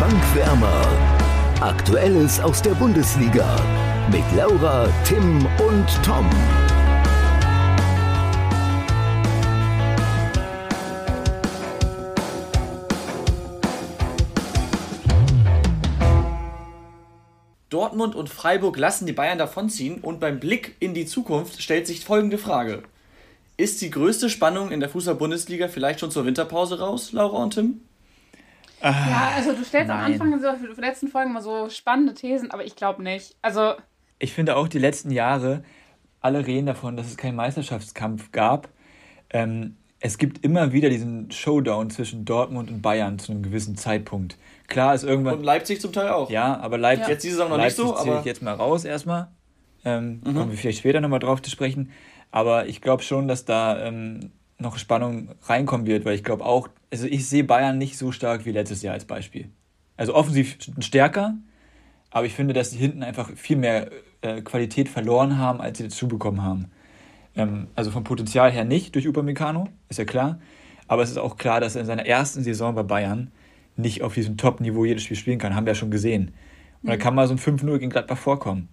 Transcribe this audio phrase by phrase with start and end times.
[0.00, 0.86] Bankwärmer.
[1.60, 3.56] Aktuelles aus der Bundesliga
[4.10, 6.28] mit Laura, Tim und Tom.
[17.70, 22.04] Dortmund und Freiburg lassen die Bayern davonziehen und beim Blick in die Zukunft stellt sich
[22.04, 22.82] folgende Frage.
[23.56, 27.80] Ist die größte Spannung in der Fußball-Bundesliga vielleicht schon zur Winterpause raus, Laura und Tim?
[28.90, 29.98] Ja, also du stellst nein.
[29.98, 33.36] am Anfang in der letzten Folgen mal so spannende Thesen, aber ich glaube nicht.
[33.42, 33.74] Also
[34.18, 35.64] ich finde auch die letzten Jahre,
[36.20, 38.68] alle reden davon, dass es keinen Meisterschaftskampf gab.
[39.30, 44.36] Ähm, es gibt immer wieder diesen Showdown zwischen Dortmund und Bayern zu einem gewissen Zeitpunkt.
[44.66, 45.38] Klar ist irgendwann.
[45.38, 46.30] Und Leipzig zum Teil auch.
[46.30, 47.06] Ja, aber Leipzig.
[47.06, 47.12] Ja.
[47.12, 48.20] Jetzt diese Saison noch Leipzig nicht so, aber.
[48.20, 49.28] ich jetzt mal raus erstmal.
[49.84, 50.34] Ähm, mhm.
[50.34, 51.90] Kommen wir vielleicht später nochmal drauf zu sprechen.
[52.30, 56.68] Aber ich glaube schon, dass da ähm, noch Spannung reinkommen wird, weil ich glaube auch,
[56.94, 59.48] also ich sehe Bayern nicht so stark wie letztes Jahr als Beispiel.
[59.96, 61.34] Also offensiv stärker,
[62.12, 63.90] aber ich finde, dass sie hinten einfach viel mehr
[64.22, 66.70] äh, Qualität verloren haben, als sie dazu bekommen haben.
[67.34, 70.38] Ähm, also vom Potenzial her nicht durch Upamecano, ist ja klar.
[70.86, 73.32] Aber es ist auch klar, dass er in seiner ersten Saison bei Bayern
[73.76, 75.56] nicht auf diesem Top-Niveau jedes Spiel spielen kann.
[75.56, 76.28] Haben wir ja schon gesehen.
[76.82, 76.88] Und mhm.
[76.90, 78.68] dann kann mal so ein 5-0 gegen Gladbach vorkommen.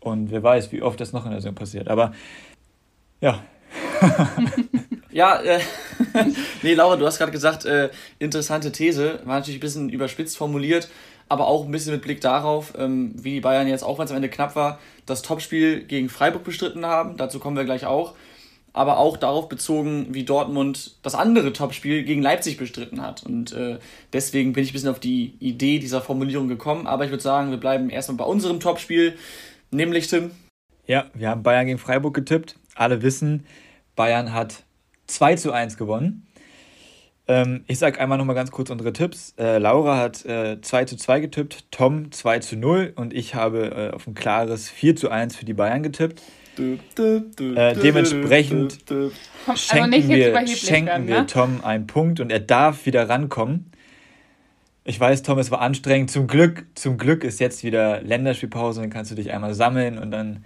[0.00, 1.88] Und wer weiß, wie oft das noch in der Saison passiert.
[1.88, 2.12] Aber
[3.22, 3.42] ja.
[5.16, 5.60] ja, äh,
[6.62, 9.20] nee, Laura, du hast gerade gesagt, äh, interessante These.
[9.24, 10.88] War natürlich ein bisschen überspitzt formuliert,
[11.28, 14.10] aber auch ein bisschen mit Blick darauf, ähm, wie die Bayern jetzt, auch wenn es
[14.10, 17.16] am Ende knapp war, das Topspiel gegen Freiburg bestritten haben.
[17.16, 18.14] Dazu kommen wir gleich auch
[18.76, 23.22] aber auch darauf bezogen, wie Dortmund das andere Topspiel gegen Leipzig bestritten hat.
[23.22, 23.78] Und äh,
[24.12, 26.86] deswegen bin ich ein bisschen auf die Idee dieser Formulierung gekommen.
[26.86, 29.16] Aber ich würde sagen, wir bleiben erstmal bei unserem Topspiel,
[29.70, 30.30] nämlich Tim.
[30.86, 32.56] Ja, wir haben Bayern gegen Freiburg getippt.
[32.74, 33.46] Alle wissen,
[33.94, 34.65] Bayern hat
[35.06, 36.26] 2 zu 1 gewonnen.
[37.28, 39.34] Ähm, ich sage einmal nochmal ganz kurz unsere Tipps.
[39.38, 43.90] Äh, Laura hat äh, 2 zu 2 getippt, Tom 2 zu 0 und ich habe
[43.92, 46.22] äh, auf ein klares 4 zu 1 für die Bayern getippt.
[46.58, 48.78] Äh, dementsprechend
[49.56, 51.26] schenken, also wir, schenken werden, wir ne?
[51.26, 53.70] Tom einen Punkt und er darf wieder rankommen.
[54.84, 56.10] Ich weiß, Tom, es war anstrengend.
[56.12, 60.12] Zum Glück, zum Glück ist jetzt wieder Länderspielpause, dann kannst du dich einmal sammeln und
[60.12, 60.44] dann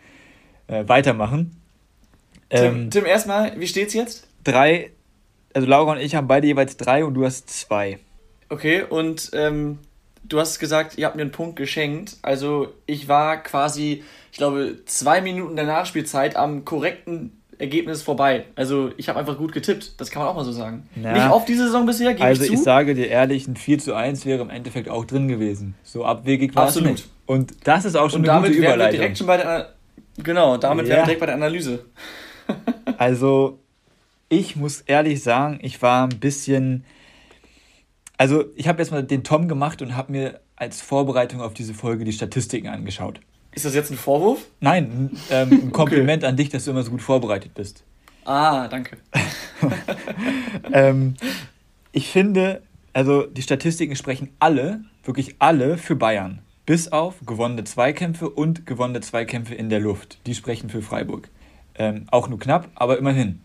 [0.66, 1.60] äh, weitermachen.
[2.48, 4.29] Tim, ähm, Tim, erstmal, wie steht's jetzt?
[4.50, 4.90] Drei,
[5.54, 7.98] also Laura und ich haben beide jeweils drei und du hast zwei.
[8.48, 9.78] Okay, und ähm,
[10.24, 12.16] du hast gesagt, ihr habt mir einen Punkt geschenkt.
[12.22, 14.02] Also ich war quasi
[14.32, 18.44] ich glaube, zwei Minuten der Nachspielzeit am korrekten Ergebnis vorbei.
[18.54, 20.00] Also ich habe einfach gut getippt.
[20.00, 20.88] Das kann man auch mal so sagen.
[20.94, 23.78] Na, Nicht auf diese Saison bisher, gebe Also ich, ich, sage dir ehrlich, ein 4
[23.80, 25.74] zu 1 wäre im Endeffekt auch drin gewesen.
[25.82, 26.90] So abwegig war Absolut.
[26.90, 27.10] es nicht.
[27.26, 28.98] Und das ist auch schon Und eine gute Überleitung.
[28.98, 29.74] direkt schon bei der,
[30.22, 30.90] genau, damit ja.
[30.90, 31.84] wären wir direkt bei der Analyse.
[32.96, 33.58] also
[34.30, 36.84] ich muss ehrlich sagen, ich war ein bisschen...
[38.16, 41.74] Also ich habe jetzt mal den Tom gemacht und habe mir als Vorbereitung auf diese
[41.74, 43.20] Folge die Statistiken angeschaut.
[43.52, 44.46] Ist das jetzt ein Vorwurf?
[44.60, 46.30] Nein, ähm, ein Kompliment okay.
[46.30, 47.82] an dich, dass du immer so gut vorbereitet bist.
[48.24, 48.98] Ah, danke.
[50.72, 51.16] ähm,
[51.92, 52.62] ich finde,
[52.92, 56.40] also die Statistiken sprechen alle, wirklich alle für Bayern.
[56.66, 60.18] Bis auf gewonnene Zweikämpfe und gewonnene Zweikämpfe in der Luft.
[60.26, 61.30] Die sprechen für Freiburg.
[61.74, 63.40] Ähm, auch nur knapp, aber immerhin.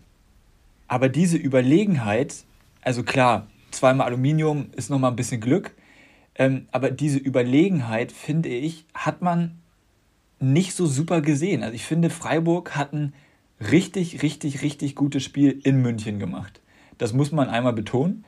[0.88, 2.44] Aber diese Überlegenheit,
[2.82, 5.74] also klar, zweimal Aluminium ist nochmal ein bisschen Glück,
[6.36, 9.58] ähm, aber diese Überlegenheit, finde ich, hat man
[10.38, 11.62] nicht so super gesehen.
[11.62, 13.14] Also ich finde, Freiburg hat ein
[13.60, 16.60] richtig, richtig, richtig gutes Spiel in München gemacht.
[16.98, 18.24] Das muss man einmal betonen.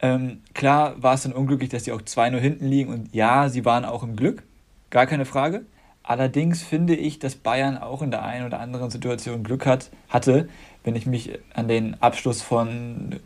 [0.00, 3.66] Ähm, klar war es dann unglücklich, dass sie auch 2-0 hinten liegen und ja, sie
[3.66, 4.42] waren auch im Glück,
[4.88, 5.66] gar keine Frage.
[6.02, 10.48] Allerdings finde ich, dass Bayern auch in der einen oder anderen Situation Glück hat, hatte,
[10.82, 13.20] wenn ich mich an den Abschluss von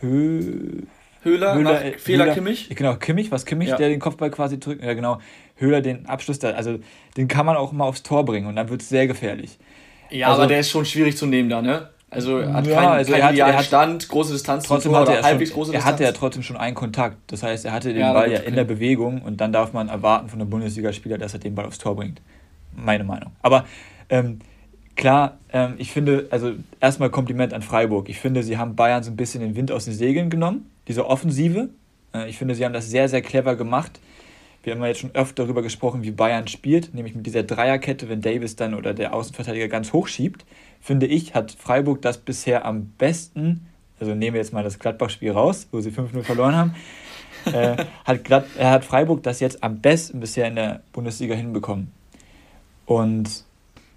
[0.00, 0.82] Hö
[1.22, 2.68] Höhler, Höhler, nach Fehler Höhler, Kimmich.
[2.68, 3.76] Genau, Kimmich, was Kimmich, ja.
[3.76, 4.84] der den Kopfball quasi drückt.
[4.84, 5.20] Ja, genau.
[5.56, 6.78] Höhler den Abschluss, da, also
[7.16, 9.58] den kann man auch mal aufs Tor bringen und dann wird es sehr gefährlich.
[10.10, 11.88] Ja, also, aber der ist schon schwierig zu nehmen da, ne?
[12.14, 15.22] Also er hat ja, keinen, also keinen er hat, Stand, große Distanz trotzdem hatte er,
[15.22, 15.84] halbwegs schon, große Distanz.
[15.84, 17.16] Er hatte ja trotzdem schon einen Kontakt.
[17.26, 19.88] Das heißt, er hatte den ja, Ball ja in der Bewegung und dann darf man
[19.88, 22.20] erwarten von einem Bundesligaspieler, dass er den Ball aufs Tor bringt.
[22.76, 23.32] Meine Meinung.
[23.42, 23.64] Aber
[24.08, 24.40] ähm,
[24.96, 28.08] klar, ähm, ich finde, also erstmal Kompliment an Freiburg.
[28.08, 31.06] Ich finde, sie haben Bayern so ein bisschen den Wind aus den Segeln genommen, diese
[31.06, 31.68] Offensive.
[32.14, 34.00] Äh, ich finde, sie haben das sehr, sehr clever gemacht.
[34.62, 38.08] Wir haben ja jetzt schon öfter darüber gesprochen, wie Bayern spielt, nämlich mit dieser Dreierkette,
[38.08, 40.46] wenn Davis dann oder der Außenverteidiger ganz hoch schiebt.
[40.84, 45.30] Finde ich, hat Freiburg das bisher am besten, also nehmen wir jetzt mal das Gladbach-Spiel
[45.30, 46.74] raus, wo sie 5-0 verloren haben,
[47.46, 51.90] äh, hat, Glad, äh, hat Freiburg das jetzt am besten bisher in der Bundesliga hinbekommen.
[52.84, 53.44] Und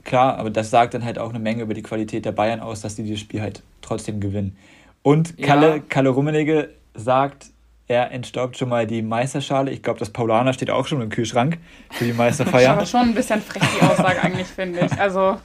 [0.06, 2.80] klar, aber das sagt dann halt auch eine Menge über die Qualität der Bayern aus,
[2.80, 4.56] dass die dieses Spiel halt trotzdem gewinnen.
[5.04, 5.80] Und Kalle, ja.
[5.89, 7.48] Kalle Rummenigge sagt,
[7.89, 9.72] er entstaubt schon mal die Meisterschale.
[9.72, 11.57] Ich glaube, das Paulaner steht auch schon im Kühlschrank
[11.92, 12.72] für die Meisterfeier.
[12.72, 14.98] aber schon ein bisschen frech, die Aussage eigentlich, finde ich.
[14.98, 15.38] Also.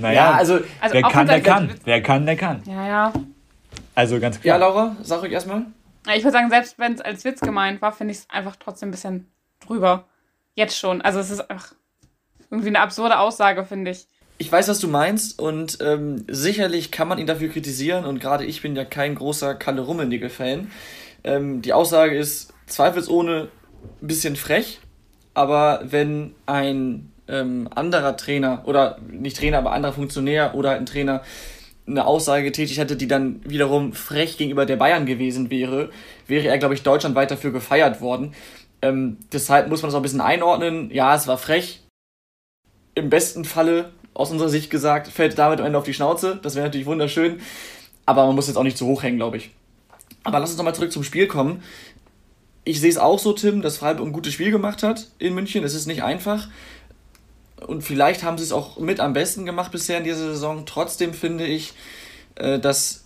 [0.00, 1.70] Naja, ja, also, also wer kann, der kann.
[1.84, 2.62] Wer kann, der kann.
[2.66, 3.12] Ja, ja.
[3.94, 4.58] Also ganz klar.
[4.58, 5.66] Ja, Laura, sag euch erstmal.
[6.14, 8.88] Ich würde sagen, selbst wenn es als Witz gemeint war, finde ich es einfach trotzdem
[8.88, 9.30] ein bisschen
[9.66, 10.04] drüber.
[10.54, 11.02] Jetzt schon.
[11.02, 11.74] Also es ist einfach
[12.50, 14.06] irgendwie eine absurde Aussage, finde ich.
[14.38, 18.46] Ich weiß, was du meinst und ähm, sicherlich kann man ihn dafür kritisieren und gerade
[18.46, 20.70] ich bin ja kein großer Kalle Rummenigge-Fan.
[21.24, 23.48] Ähm, die Aussage ist zweifelsohne
[24.00, 24.80] ein bisschen frech,
[25.34, 31.22] aber wenn ein ähm, anderer Trainer oder nicht Trainer, aber anderer Funktionär oder ein Trainer
[31.86, 35.90] eine Aussage getätigt hätte, die dann wiederum frech gegenüber der Bayern gewesen wäre,
[36.26, 38.34] wäre er, glaube ich, deutschlandweit dafür gefeiert worden.
[38.82, 40.90] Ähm, deshalb muss man das auch ein bisschen einordnen.
[40.92, 41.80] Ja, es war frech.
[42.94, 46.38] Im besten Falle, aus unserer Sicht gesagt, fällt David am Ende auf die Schnauze.
[46.42, 47.40] Das wäre natürlich wunderschön.
[48.06, 49.50] Aber man muss jetzt auch nicht zu hoch hängen, glaube ich.
[50.24, 51.62] Aber lass uns nochmal zurück zum Spiel kommen.
[52.64, 55.64] Ich sehe es auch so, Tim, dass Freiburg ein gutes Spiel gemacht hat in München.
[55.64, 56.48] Es ist nicht einfach.
[57.66, 60.66] Und vielleicht haben sie es auch mit am besten gemacht bisher in dieser Saison.
[60.66, 61.74] Trotzdem finde ich,
[62.36, 63.04] äh, dass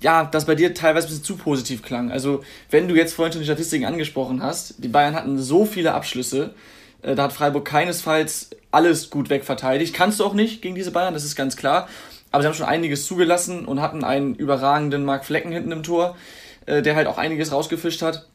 [0.00, 2.10] ja, das bei dir teilweise ein bisschen zu positiv klang.
[2.10, 5.94] Also, wenn du jetzt vorhin schon die Statistiken angesprochen hast, die Bayern hatten so viele
[5.94, 6.54] Abschlüsse,
[7.02, 9.94] äh, da hat Freiburg keinesfalls alles gut wegverteidigt.
[9.94, 11.88] Kannst du auch nicht gegen diese Bayern, das ist ganz klar.
[12.30, 16.16] Aber sie haben schon einiges zugelassen und hatten einen überragenden Mark Flecken hinten im Tor,
[16.64, 18.26] äh, der halt auch einiges rausgefischt hat.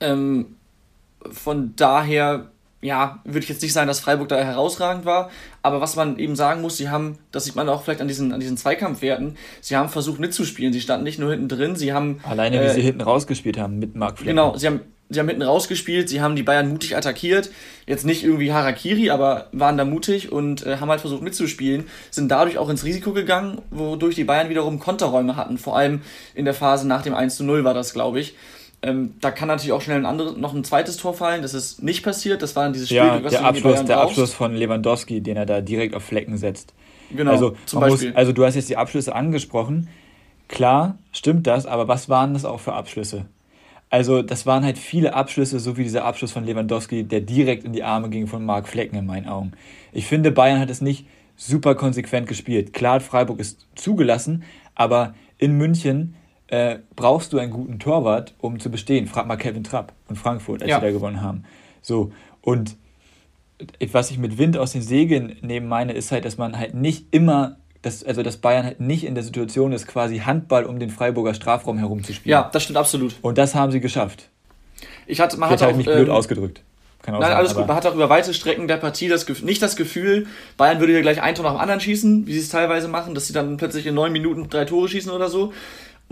[0.00, 0.56] Ähm,
[1.30, 2.50] von daher,
[2.82, 5.30] ja, würde ich jetzt nicht sagen, dass Freiburg da herausragend war.
[5.62, 8.32] Aber was man eben sagen muss, sie haben, das sieht man auch vielleicht an diesen,
[8.32, 10.72] an diesen Zweikampfwerten, sie haben versucht mitzuspielen.
[10.72, 12.20] Sie standen nicht nur hinten drin, sie haben.
[12.24, 14.36] Alleine, wie äh, sie hinten rausgespielt haben mit Mark Flecken.
[14.36, 14.80] Genau, sie haben
[15.12, 17.50] sie haben hinten rausgespielt, sie haben die Bayern mutig attackiert.
[17.86, 22.30] Jetzt nicht irgendwie Harakiri, aber waren da mutig und äh, haben halt versucht mitzuspielen, sind
[22.30, 25.58] dadurch auch ins Risiko gegangen, wodurch die Bayern wiederum Konterräume hatten.
[25.58, 26.02] Vor allem
[26.34, 28.34] in der Phase nach dem 1 zu 0 war das, glaube ich.
[28.84, 31.42] Ähm, da kann natürlich auch schnell ein anderes, noch ein zweites Tor fallen.
[31.42, 32.42] Das ist nicht passiert.
[32.42, 35.60] Das war dieses Spiel, ja, was der Abschluss, der Abschluss von Lewandowski, den er da
[35.60, 36.74] direkt auf Flecken setzt.
[37.10, 38.08] Genau, also, zum Beispiel.
[38.08, 39.88] Muss, also du hast jetzt die Abschlüsse angesprochen.
[40.48, 43.26] Klar, stimmt das, aber was waren das auch für Abschlüsse?
[43.88, 47.72] Also, das waren halt viele Abschlüsse, so wie dieser Abschluss von Lewandowski, der direkt in
[47.72, 49.52] die Arme ging von Marc Flecken in meinen Augen.
[49.92, 51.06] Ich finde, Bayern hat es nicht
[51.36, 52.72] super konsequent gespielt.
[52.72, 54.44] Klar, Freiburg ist zugelassen,
[54.74, 56.14] aber in München
[56.52, 59.06] äh, brauchst du einen guten Torwart, um zu bestehen.
[59.06, 60.80] Frag mal Kevin Trapp und Frankfurt, als ja.
[60.80, 61.44] sie da gewonnen haben.
[61.80, 62.12] So,
[62.42, 62.76] und
[63.90, 67.06] was ich mit Wind aus den Segeln nehmen meine, ist halt, dass man halt nicht
[67.10, 70.90] immer dass, also dass Bayern halt nicht in der Situation ist, quasi Handball um den
[70.90, 72.30] Freiburger Strafraum herum zu spielen.
[72.30, 73.16] Ja, das stimmt absolut.
[73.22, 74.28] Und das haben sie geschafft.
[75.08, 76.62] Ich hatte, man hat halt auch, mich blöd ähm, ausgedrückt.
[77.04, 77.66] Nein, sein, alles gut.
[77.66, 81.02] Man hat auch über weite Strecken der Partie das nicht das Gefühl, Bayern würde hier
[81.02, 83.56] gleich ein Tor nach dem anderen schießen, wie sie es teilweise machen, dass sie dann
[83.56, 85.52] plötzlich in neun Minuten drei Tore schießen oder so.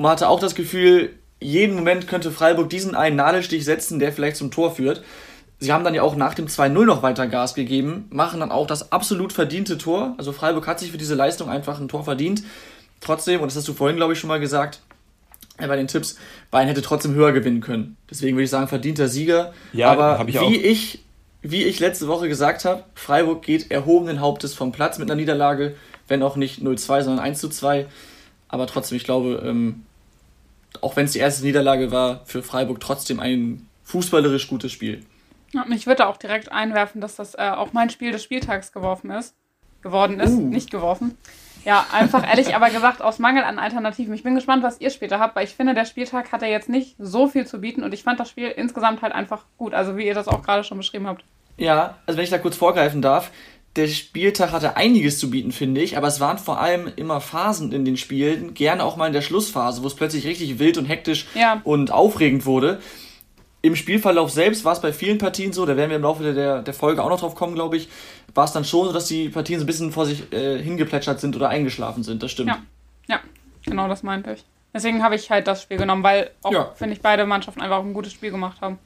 [0.00, 1.10] Und man hatte auch das Gefühl,
[1.40, 5.02] jeden Moment könnte Freiburg diesen einen Nadelstich setzen, der vielleicht zum Tor führt.
[5.58, 8.66] Sie haben dann ja auch nach dem 2-0 noch weiter Gas gegeben, machen dann auch
[8.66, 10.14] das absolut verdiente Tor.
[10.16, 12.42] Also Freiburg hat sich für diese Leistung einfach ein Tor verdient.
[13.02, 14.80] Trotzdem, und das hast du vorhin, glaube ich, schon mal gesagt,
[15.58, 16.16] äh, bei den Tipps,
[16.50, 17.98] Bayern hätte trotzdem höher gewinnen können.
[18.08, 19.52] Deswegen würde ich sagen, verdienter Sieger.
[19.74, 20.50] Ja, Aber ich wie, auch.
[20.50, 21.04] ich,
[21.42, 25.76] wie ich letzte Woche gesagt habe, Freiburg geht erhobenen Hauptes vom Platz mit einer Niederlage,
[26.08, 27.84] wenn auch nicht 0-2, sondern 1-2.
[28.48, 29.82] Aber trotzdem, ich glaube, ähm,
[30.80, 35.04] auch wenn es die erste Niederlage war, für Freiburg trotzdem ein fußballerisch gutes Spiel.
[35.52, 39.10] Ja, ich würde auch direkt einwerfen, dass das äh, auch mein Spiel des Spieltags geworfen
[39.10, 39.34] ist.
[39.82, 40.40] Geworden ist, uh.
[40.40, 41.16] nicht geworfen.
[41.64, 44.14] Ja, einfach ehrlich, aber gesagt, aus Mangel an Alternativen.
[44.14, 46.68] Ich bin gespannt, was ihr später habt, weil ich finde, der Spieltag hat ja jetzt
[46.68, 49.96] nicht so viel zu bieten und ich fand das Spiel insgesamt halt einfach gut, also
[49.96, 51.24] wie ihr das auch gerade schon beschrieben habt.
[51.56, 53.30] Ja, also wenn ich da kurz vorgreifen darf,
[53.80, 57.72] der Spieltag hatte einiges zu bieten, finde ich, aber es waren vor allem immer Phasen
[57.72, 60.86] in den Spielen, gerne auch mal in der Schlussphase, wo es plötzlich richtig wild und
[60.86, 61.60] hektisch ja.
[61.64, 62.80] und aufregend wurde
[63.62, 66.62] im Spielverlauf selbst war es bei vielen Partien so, da werden wir im Laufe der,
[66.62, 67.88] der Folge auch noch drauf kommen, glaube ich,
[68.34, 71.20] war es dann schon so, dass die Partien so ein bisschen vor sich äh, hingeplätschert
[71.20, 72.22] sind oder eingeschlafen sind.
[72.22, 72.48] Das stimmt.
[72.48, 72.62] Ja,
[73.08, 73.20] ja
[73.64, 74.44] genau, das meinte ich.
[74.72, 76.70] Deswegen habe ich halt das Spiel genommen, weil auch, ja.
[76.74, 78.78] finde ich, beide Mannschaften einfach auch ein gutes Spiel gemacht haben.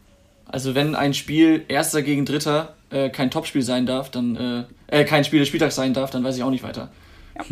[0.46, 5.04] Also wenn ein Spiel Erster gegen Dritter äh, kein Topspiel sein darf, dann äh, äh,
[5.04, 6.90] kein Spiel des Spieltags sein darf, dann weiß ich auch nicht weiter.
[7.36, 7.44] Ja.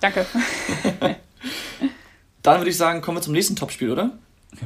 [0.00, 0.26] Danke.
[2.42, 4.10] dann würde ich sagen, kommen wir zum nächsten Topspiel, oder?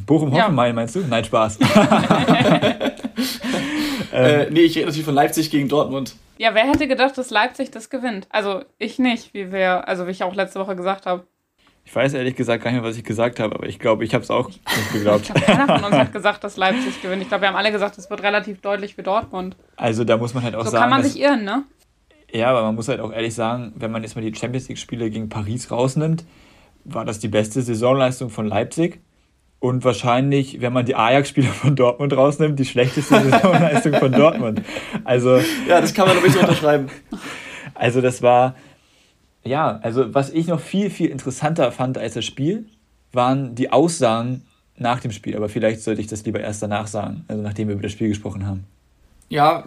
[0.07, 0.73] Bochum-Hoffenheim ja.
[0.73, 1.01] meinst du?
[1.01, 1.59] Nein, Spaß.
[4.13, 6.17] äh, nee, ich rede natürlich von Leipzig gegen Dortmund.
[6.37, 8.27] Ja, wer hätte gedacht, dass Leipzig das gewinnt?
[8.31, 11.27] Also ich nicht, wie wir, also wie ich auch letzte Woche gesagt habe.
[11.89, 14.13] Ich weiß ehrlich gesagt gar nicht mehr, was ich gesagt habe, aber ich glaube, ich
[14.13, 14.61] habe es auch nicht
[14.93, 15.23] geglaubt.
[15.23, 17.23] ich glaube, keiner von uns hat gesagt, dass Leipzig gewinnt.
[17.23, 19.57] Ich glaube, wir haben alle gesagt, es wird relativ deutlich für Dortmund.
[19.77, 20.77] Also da muss man halt auch so sagen.
[20.77, 21.65] So kann man sich irren, ne?
[22.31, 25.09] Ja, aber man muss halt auch ehrlich sagen, wenn man jetzt mal die Champions League-Spiele
[25.09, 26.25] gegen Paris rausnimmt,
[26.85, 29.01] war das die beste Saisonleistung von Leipzig.
[29.61, 34.61] und wahrscheinlich, wenn man die Ajax-Spieler von Dortmund rausnimmt, die schlechteste Saisonleistung von Dortmund.
[35.05, 36.89] Also, ja, das kann man doch nicht unterschreiben.
[37.75, 38.55] Also das war,
[39.49, 42.67] ja, also was ich noch viel, viel interessanter fand als das Spiel,
[43.13, 44.43] waren die Aussagen
[44.77, 45.37] nach dem Spiel.
[45.37, 48.09] Aber vielleicht sollte ich das lieber erst danach sagen, also nachdem wir über das Spiel
[48.09, 48.65] gesprochen haben.
[49.29, 49.65] Ja,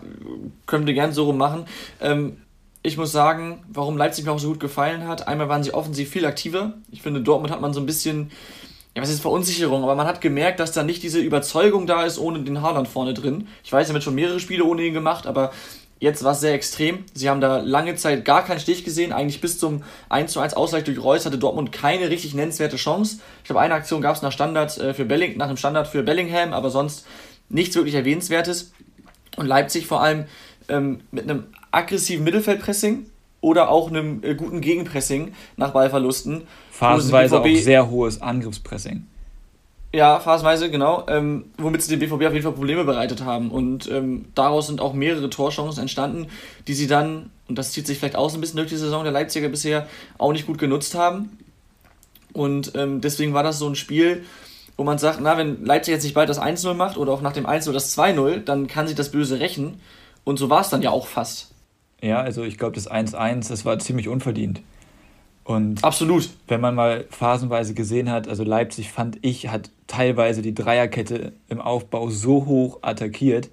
[0.65, 1.65] können wir gerne so rum machen.
[2.00, 2.38] Ähm,
[2.83, 5.27] ich muss sagen, warum Leipzig mir auch so gut gefallen hat.
[5.27, 6.73] Einmal waren sie offensiv viel aktiver.
[6.91, 8.31] Ich finde, Dortmund hat man so ein bisschen
[8.95, 12.19] ja, was ist Verunsicherung, aber man hat gemerkt, dass da nicht diese Überzeugung da ist
[12.19, 13.47] ohne den Haaland vorne drin.
[13.63, 15.51] Ich weiß, er hat schon mehrere Spiele ohne ihn gemacht, aber
[16.01, 17.05] jetzt war es sehr extrem.
[17.13, 19.13] Sie haben da lange Zeit gar keinen Stich gesehen.
[19.13, 23.20] Eigentlich bis zum 1 zu 1 Ausgleich durch Reus hatte Dortmund keine richtig nennenswerte Chance.
[23.38, 26.03] Ich glaube, eine Aktion gab es nach Standard äh, für Belling, nach dem Standard für
[26.03, 27.05] Bellingham, aber sonst
[27.48, 28.74] nichts wirklich Erwähnenswertes.
[29.38, 30.25] Und Leipzig vor allem
[30.67, 33.05] ähm, mit einem aggressiven Mittelfeldpressing
[33.39, 36.48] oder auch einem äh, guten Gegenpressing nach Ballverlusten.
[36.72, 39.05] Phasenweise auch sehr hohes Angriffspressing.
[39.93, 41.05] Ja, phasenweise, genau.
[41.10, 43.51] Ähm, womit sie dem BVB auf jeden Fall Probleme bereitet haben.
[43.51, 46.27] Und ähm, daraus sind auch mehrere Torchancen entstanden,
[46.67, 49.03] die sie dann, und das zieht sich vielleicht auch so ein bisschen durch die Saison
[49.03, 51.38] der Leipziger bisher, auch nicht gut genutzt haben.
[52.31, 54.24] Und ähm, deswegen war das so ein Spiel,
[54.77, 57.33] wo man sagt, na, wenn Leipzig jetzt nicht bald das 1-0 macht oder auch nach
[57.33, 59.81] dem 1-0 das 2-0, dann kann sich das Böse rächen.
[60.24, 61.51] Und so war es dann ja auch fast.
[62.01, 64.62] Ja, also ich glaube, das 1-1, das war ziemlich unverdient.
[65.43, 66.29] Und Absolut.
[66.48, 71.60] Wenn man mal phasenweise gesehen hat, also Leipzig fand ich, hat teilweise die Dreierkette im
[71.60, 73.50] Aufbau so hoch attackiert.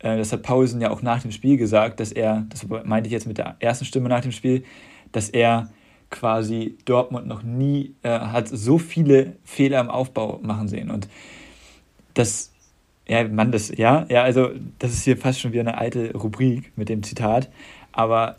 [0.00, 3.12] Äh, das hat Paulsen ja auch nach dem Spiel gesagt, dass er, das meinte ich
[3.12, 4.64] jetzt mit der ersten Stimme nach dem Spiel,
[5.12, 5.70] dass er
[6.10, 10.90] quasi Dortmund noch nie äh, hat so viele Fehler im Aufbau machen sehen.
[10.90, 11.08] Und
[12.14, 12.52] das,
[13.06, 16.72] ja, man, das, ja, ja, also das ist hier fast schon wieder eine alte Rubrik
[16.76, 17.48] mit dem Zitat.
[17.92, 18.36] Aber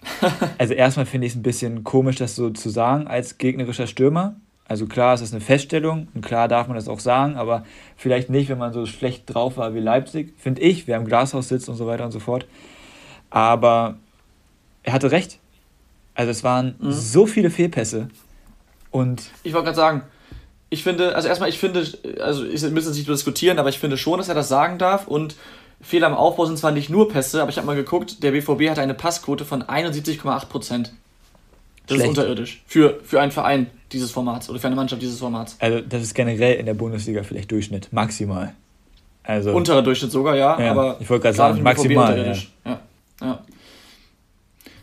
[0.57, 4.35] also erstmal finde ich es ein bisschen komisch, das so zu sagen als gegnerischer Stürmer.
[4.67, 7.65] Also klar, es ist eine Feststellung und klar darf man das auch sagen, aber
[7.97, 11.49] vielleicht nicht, wenn man so schlecht drauf war wie Leipzig, finde ich, wer im Glashaus
[11.49, 12.45] sitzt und so weiter und so fort.
[13.29, 13.97] Aber
[14.83, 15.39] er hatte recht.
[16.15, 16.91] Also es waren mhm.
[16.91, 18.07] so viele Fehlpässe
[18.91, 20.01] und ich wollte gerade sagen,
[20.69, 21.85] ich finde, also erstmal, ich finde,
[22.21, 25.07] also ich müsste es nicht diskutieren, aber ich finde schon, dass er das sagen darf
[25.07, 25.35] und
[25.81, 28.69] Fehler im Aufbau sind zwar nicht nur Pässe, aber ich habe mal geguckt, der BVB
[28.69, 30.93] hat eine Passquote von 71,8 Prozent.
[31.87, 32.11] Das Schlecht.
[32.11, 32.63] ist unterirdisch.
[32.67, 35.57] Für, für einen Verein dieses Formats oder für eine Mannschaft dieses Formats.
[35.59, 38.53] Also, das ist generell in der Bundesliga vielleicht Durchschnitt, maximal.
[39.23, 40.97] Also, Unterer Durchschnitt sogar, ja, ja aber.
[40.99, 42.17] Ich wollte gerade sagen, maximal.
[42.65, 42.71] Ja.
[42.71, 42.79] ja.
[43.21, 43.39] Ja.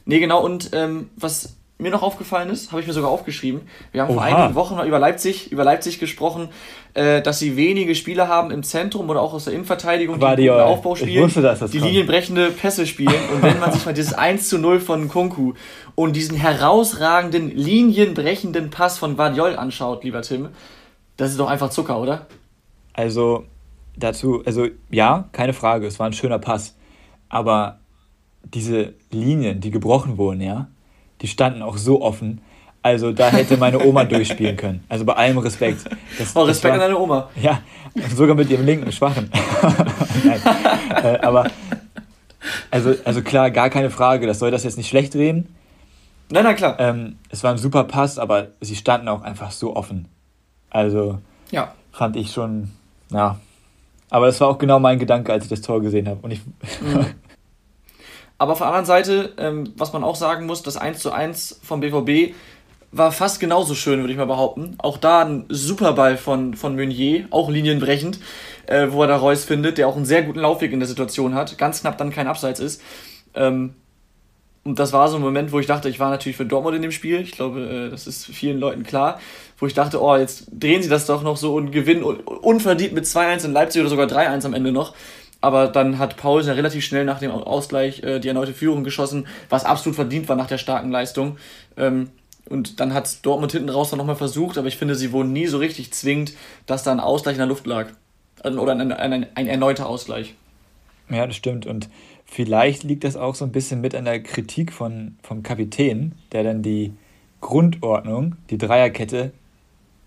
[0.04, 3.62] Nee, genau, und ähm, was mir noch aufgefallen ist, habe ich mir sogar aufgeschrieben.
[3.92, 4.14] Wir haben Oha.
[4.14, 6.48] vor einigen Wochen mal über Leipzig, über Leipzig gesprochen,
[6.94, 10.50] äh, dass sie wenige Spieler haben im Zentrum oder auch aus der Innenverteidigung, die den
[10.50, 11.92] Aufbau spielen, wusste, dass das die kommt.
[11.92, 13.14] linienbrechende Pässe spielen.
[13.32, 15.54] Und wenn man sich mal dieses 1 zu 0 von Kunku
[15.94, 20.48] und diesen herausragenden, linienbrechenden Pass von Guardiol anschaut, lieber Tim,
[21.16, 22.26] das ist doch einfach Zucker, oder?
[22.92, 23.44] Also,
[23.96, 26.74] dazu, also ja, keine Frage, es war ein schöner Pass.
[27.28, 27.78] Aber
[28.42, 30.68] diese Linien, die gebrochen wurden, ja,
[31.20, 32.40] die standen auch so offen.
[32.82, 34.84] Also da hätte meine Oma durchspielen können.
[34.88, 35.84] Also bei allem Respekt.
[36.18, 37.28] Das, oh, Respekt war, an deine Oma.
[37.40, 37.60] Ja,
[38.14, 39.30] sogar mit ihrem linken Schwachen.
[41.02, 41.48] Äh, aber
[42.70, 45.54] also, also klar, gar keine Frage, das soll das jetzt nicht schlecht reden.
[46.30, 46.78] Nein, nein, klar.
[46.78, 50.08] Ähm, es war ein super Pass, aber sie standen auch einfach so offen.
[50.70, 51.18] Also
[51.50, 51.72] ja.
[51.92, 52.70] fand ich schon,
[53.10, 53.38] ja.
[54.10, 56.20] Aber das war auch genau mein Gedanke, als ich das Tor gesehen habe.
[56.22, 56.40] Und ich.
[56.80, 57.06] Mhm.
[58.38, 61.60] Aber auf der anderen Seite, ähm, was man auch sagen muss, das 1 zu 1
[61.62, 62.34] vom BVB
[62.90, 64.76] war fast genauso schön, würde ich mal behaupten.
[64.78, 68.18] Auch da ein Superball von, von Meunier, auch linienbrechend,
[68.66, 71.34] äh, wo er da Reus findet, der auch einen sehr guten Laufweg in der Situation
[71.34, 72.80] hat, ganz knapp dann kein Abseits ist.
[73.34, 73.74] Ähm,
[74.64, 76.82] und das war so ein Moment, wo ich dachte, ich war natürlich für Dortmund in
[76.82, 77.20] dem Spiel.
[77.20, 79.18] Ich glaube, äh, das ist vielen Leuten klar.
[79.58, 83.04] Wo ich dachte, oh, jetzt drehen sie das doch noch so und gewinnen unverdient mit
[83.04, 84.94] 2-1 in Leipzig oder sogar 3-1 am Ende noch.
[85.40, 89.26] Aber dann hat Paul ja relativ schnell nach dem Ausgleich äh, die erneute Führung geschossen,
[89.48, 91.38] was absolut verdient war nach der starken Leistung.
[91.76, 92.10] Ähm,
[92.48, 95.46] und dann hat Dortmund hinten raus dann nochmal versucht, aber ich finde, sie wurden nie
[95.46, 96.32] so richtig zwingend,
[96.66, 97.88] dass da ein Ausgleich in der Luft lag.
[98.42, 100.34] Oder ein, ein, ein, ein erneuter Ausgleich.
[101.10, 101.66] Ja, das stimmt.
[101.66, 101.88] Und
[102.24, 106.44] vielleicht liegt das auch so ein bisschen mit an der Kritik von, vom Kapitän, der
[106.44, 106.92] dann die
[107.40, 109.32] Grundordnung, die Dreierkette,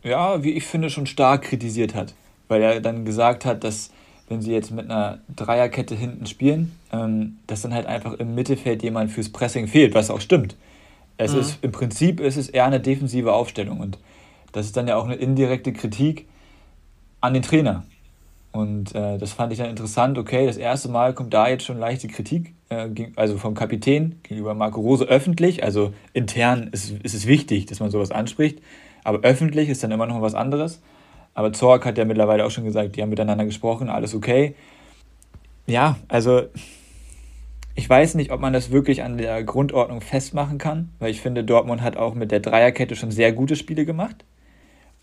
[0.04, 2.14] ja, wie ich finde, schon stark kritisiert hat.
[2.48, 3.92] Weil er dann gesagt hat, dass
[4.32, 8.82] wenn sie jetzt mit einer Dreierkette hinten spielen, ähm, dass dann halt einfach im Mittelfeld
[8.82, 10.56] jemand fürs Pressing fehlt, was auch stimmt.
[11.18, 11.42] Es mhm.
[11.42, 14.00] ist im Prinzip ist es eher eine defensive Aufstellung und
[14.54, 16.28] das ist dann ja auch eine indirekte Kritik
[17.20, 17.84] an den Trainer.
[18.54, 20.18] Und äh, das fand ich dann interessant.
[20.18, 24.54] Okay, das erste Mal kommt da jetzt schon leichte Kritik, äh, also vom Kapitän gegenüber
[24.54, 25.64] Marco Rose öffentlich.
[25.64, 28.60] Also intern ist, ist es wichtig, dass man sowas anspricht,
[29.04, 30.82] aber öffentlich ist dann immer noch was anderes.
[31.34, 34.56] Aber Zorg hat ja mittlerweile auch schon gesagt, die haben miteinander gesprochen, alles okay.
[35.66, 36.44] Ja, also
[37.76, 41.44] ich weiß nicht, ob man das wirklich an der Grundordnung festmachen kann, weil ich finde,
[41.44, 44.26] Dortmund hat auch mit der Dreierkette schon sehr gute Spiele gemacht.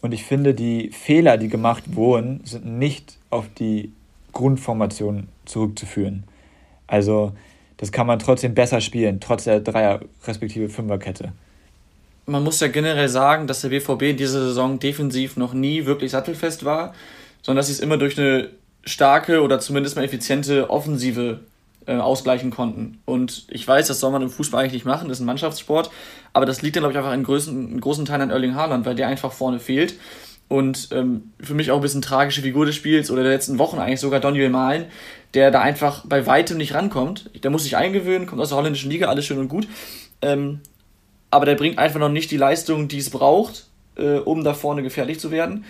[0.00, 3.92] Und ich finde, die Fehler, die gemacht wurden, sind nicht auf die
[4.32, 6.24] Grundformation zurückzuführen.
[6.86, 7.32] Also,
[7.78, 11.32] das kann man trotzdem besser spielen, trotz der Dreier- respektive Fünferkette.
[12.28, 16.10] Man muss ja generell sagen, dass der BVB in dieser Saison defensiv noch nie wirklich
[16.10, 16.94] sattelfest war,
[17.42, 18.50] sondern dass sie es immer durch eine
[18.84, 21.40] starke oder zumindest mal effiziente Offensive
[21.86, 23.00] äh, ausgleichen konnten.
[23.06, 25.90] Und ich weiß, das soll man im Fußball eigentlich nicht machen, das ist ein Mannschaftssport,
[26.34, 28.84] aber das liegt dann, glaube ich, einfach in großen, in großen Teilen an Erling Haaland,
[28.84, 29.94] weil der einfach vorne fehlt.
[30.48, 33.78] Und ähm, für mich auch ein bisschen tragische Figur des Spiels oder der letzten Wochen
[33.78, 34.86] eigentlich sogar Daniel Malen,
[35.34, 37.30] der da einfach bei weitem nicht rankommt.
[37.42, 39.66] Der muss sich eingewöhnen, kommt aus der holländischen Liga, alles schön und gut.
[40.22, 40.60] Ähm,
[41.30, 43.66] aber der bringt einfach noch nicht die Leistung, die es braucht,
[43.96, 45.64] äh, um da vorne gefährlich zu werden.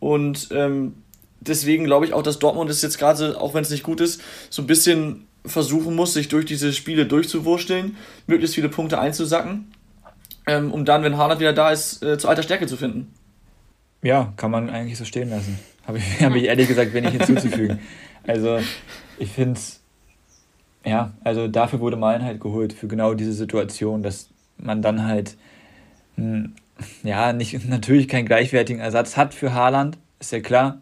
[0.00, 0.94] Und ähm,
[1.40, 4.20] deswegen glaube ich auch, dass Dortmund es jetzt gerade, auch wenn es nicht gut ist,
[4.50, 9.72] so ein bisschen versuchen muss, sich durch diese Spiele durchzuwursteln, möglichst viele Punkte einzusacken,
[10.46, 13.12] ähm, um dann, wenn Haaland wieder da ist, äh, zu alter Stärke zu finden.
[14.02, 15.58] Ja, kann man eigentlich so stehen lassen.
[15.86, 17.78] Habe ich, hab ich ehrlich gesagt wenig hinzuzufügen.
[18.26, 18.58] Also,
[19.18, 19.80] ich finde es,
[20.84, 25.36] ja, also dafür wurde Malen halt geholt, für genau diese Situation, dass man dann halt,
[26.16, 26.54] hm,
[27.02, 30.80] ja, nicht, natürlich keinen gleichwertigen Ersatz hat für Haaland, ist ja klar.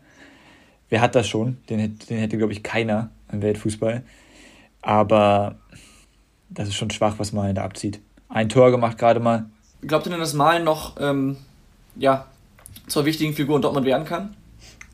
[0.88, 1.56] Wer hat das schon?
[1.70, 4.02] Den, den hätte, glaube ich, keiner im Weltfußball.
[4.82, 5.56] Aber
[6.50, 8.00] das ist schon schwach, was Malen da abzieht.
[8.28, 9.46] Ein Tor gemacht gerade mal.
[9.80, 11.38] Glaubt ihr denn, dass Malen noch ähm,
[11.96, 12.26] ja,
[12.86, 14.36] zur wichtigen Figur in Dortmund werden kann?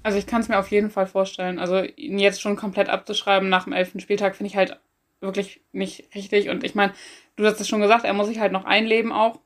[0.02, 1.58] Also ich kann es mir auf jeden Fall vorstellen.
[1.58, 4.78] Also ihn jetzt schon komplett abzuschreiben nach dem elften Spieltag finde ich halt
[5.20, 6.49] wirklich nicht richtig.
[6.49, 6.92] Und ich meine,
[7.38, 9.40] du hast es schon gesagt, er muss sich halt noch einleben auch.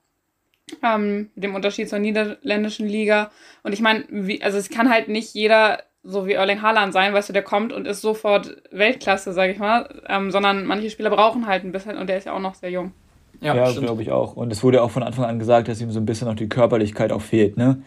[0.83, 3.31] Ähm, mit dem Unterschied zur niederländischen Liga.
[3.63, 4.05] Und ich meine,
[4.43, 7.73] also es kann halt nicht jeder so wie Erling Haaland sein, weißt du, der kommt
[7.73, 11.97] und ist sofort Weltklasse, sag ich mal, ähm, sondern manche Spieler brauchen halt ein bisschen
[11.97, 12.93] und der ist ja auch noch sehr jung.
[13.41, 14.35] Ja, ja glaube ich auch.
[14.35, 16.49] Und es wurde auch von Anfang an gesagt, dass ihm so ein bisschen noch die
[16.49, 17.83] Körperlichkeit auch fehlt, ne?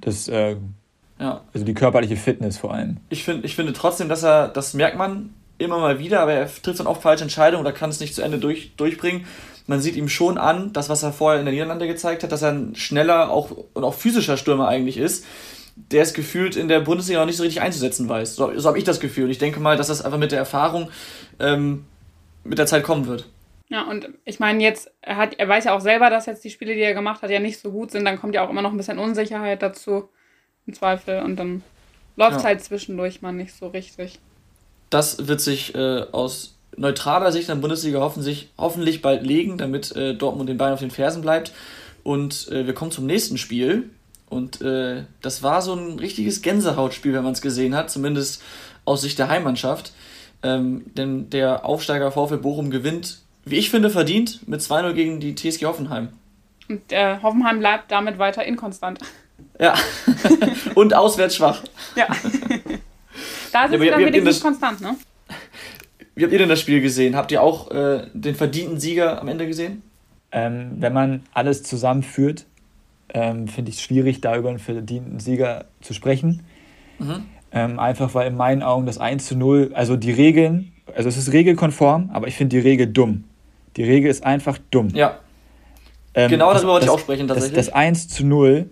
[0.00, 0.56] Das, äh,
[1.18, 1.40] ja.
[1.52, 2.98] Also die körperliche Fitness vor allem.
[3.08, 6.50] Ich, find, ich finde trotzdem, dass er, das merkt man immer mal wieder, aber er
[6.62, 9.26] trifft dann oft falsche Entscheidungen oder kann es nicht zu Ende durch, durchbringen.
[9.66, 12.42] Man sieht ihm schon an, das, was er vorher in der Niederlande gezeigt hat, dass
[12.42, 15.24] er ein schneller auch, und auch physischer Stürmer eigentlich ist
[15.90, 18.36] der es gefühlt in der Bundesliga noch nicht so richtig einzusetzen weiß.
[18.36, 19.24] So, so habe ich das Gefühl.
[19.24, 20.90] Und ich denke mal, dass das einfach mit der Erfahrung
[21.38, 21.86] ähm,
[22.44, 23.28] mit der Zeit kommen wird.
[23.68, 26.50] Ja, und ich meine, jetzt, er, hat, er weiß ja auch selber, dass jetzt die
[26.50, 28.04] Spiele, die er gemacht hat, ja nicht so gut sind.
[28.04, 30.08] Dann kommt ja auch immer noch ein bisschen Unsicherheit dazu,
[30.66, 31.22] im Zweifel.
[31.22, 31.62] Und dann
[32.16, 32.48] läuft es ja.
[32.48, 34.18] halt zwischendurch mal nicht so richtig.
[34.90, 39.94] Das wird sich äh, aus neutraler Sicht in der Bundesliga hoffentlich, hoffentlich bald legen, damit
[39.96, 41.52] äh, Dortmund den Beinen auf den Fersen bleibt.
[42.04, 43.90] Und äh, wir kommen zum nächsten Spiel.
[44.28, 48.42] Und äh, das war so ein richtiges Gänsehautspiel, wenn man es gesehen hat, zumindest
[48.84, 49.92] aus Sicht der Heimmannschaft.
[50.42, 55.34] Ähm, denn der Aufsteiger VfL Bochum gewinnt, wie ich finde, verdient mit 2-0 gegen die
[55.34, 56.10] TSG Hoffenheim.
[56.68, 56.82] Und
[57.22, 58.98] Hoffenheim bleibt damit weiter inkonstant.
[59.58, 59.74] Ja,
[60.74, 61.62] und auswärts schwach.
[61.96, 62.06] Ja.
[63.52, 64.96] da sind ja, sie dann wenigstens konstant, ne?
[66.14, 67.14] Wie habt ihr denn das Spiel gesehen?
[67.14, 69.82] Habt ihr auch äh, den verdienten Sieger am Ende gesehen?
[70.32, 72.44] Ähm, wenn man alles zusammenführt,
[73.14, 76.42] ähm, finde ich es schwierig, da über einen verdienten Sieger zu sprechen.
[76.98, 77.24] Mhm.
[77.52, 81.16] Ähm, einfach weil in meinen Augen das 1 zu 0, also die Regeln, also es
[81.16, 83.24] ist regelkonform, aber ich finde die Regel dumm.
[83.76, 84.88] Die Regel ist einfach dumm.
[84.90, 85.20] Ja.
[86.14, 87.54] Ähm, genau darüber wollte ich auch sprechen, tatsächlich.
[87.54, 88.68] Das, das 1 zu 0,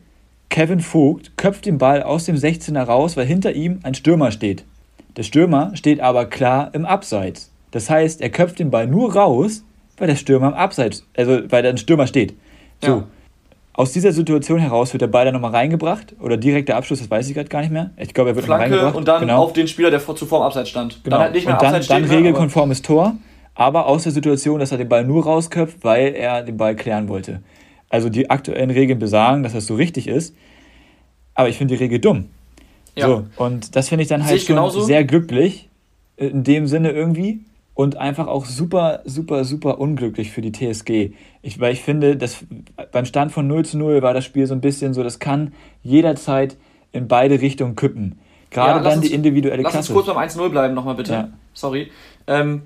[0.49, 4.65] Kevin Vogt köpft den Ball aus dem 16er raus, weil hinter ihm ein Stürmer steht.
[5.17, 7.51] Der Stürmer steht aber klar im Abseits.
[7.71, 9.65] Das heißt, er köpft den Ball nur raus,
[9.99, 12.35] weil der Stürmer im Abseits, also weil ein Stürmer steht.
[12.83, 12.91] So.
[12.91, 13.05] Ja.
[13.73, 17.11] Aus dieser Situation heraus wird der Ball dann nochmal reingebracht oder direkt der Abschluss, das
[17.11, 17.91] weiß ich gerade gar nicht mehr.
[17.99, 18.95] Ich glaube, er wird Flanke reingebracht.
[18.95, 19.43] Und dann genau.
[19.43, 21.05] auf den Spieler, der zuvor im Abseits stand.
[21.05, 21.17] Genau.
[21.17, 23.17] Dann halt nicht mehr und dann, Abseits dann stehen, regelkonformes Tor,
[23.55, 27.09] aber aus der Situation, dass er den Ball nur rausköpft, weil er den Ball klären
[27.09, 27.41] wollte.
[27.89, 30.35] Also die aktuellen Regeln besagen, dass das so richtig ist.
[31.35, 32.31] Aber ich finde die Regel dumm.
[32.97, 33.07] Ja.
[33.07, 34.81] So, und das finde ich dann halt schon genauso?
[34.81, 35.69] sehr glücklich,
[36.17, 37.41] in dem Sinne irgendwie
[37.75, 41.13] und einfach auch super, super, super unglücklich für die TSG.
[41.43, 42.39] Ich, weil ich finde, dass
[42.91, 45.53] beim Stand von 0 zu 0 war das Spiel so ein bisschen so, das kann
[45.83, 46.57] jederzeit
[46.93, 48.19] in beide Richtungen kippen.
[48.49, 49.93] Gerade ja, dann uns, die individuelle lass Klasse.
[49.93, 51.13] Lass uns kurz beim 1-0 bleiben nochmal bitte.
[51.13, 51.29] Ja.
[51.53, 51.91] Sorry.
[52.27, 52.63] Ähm,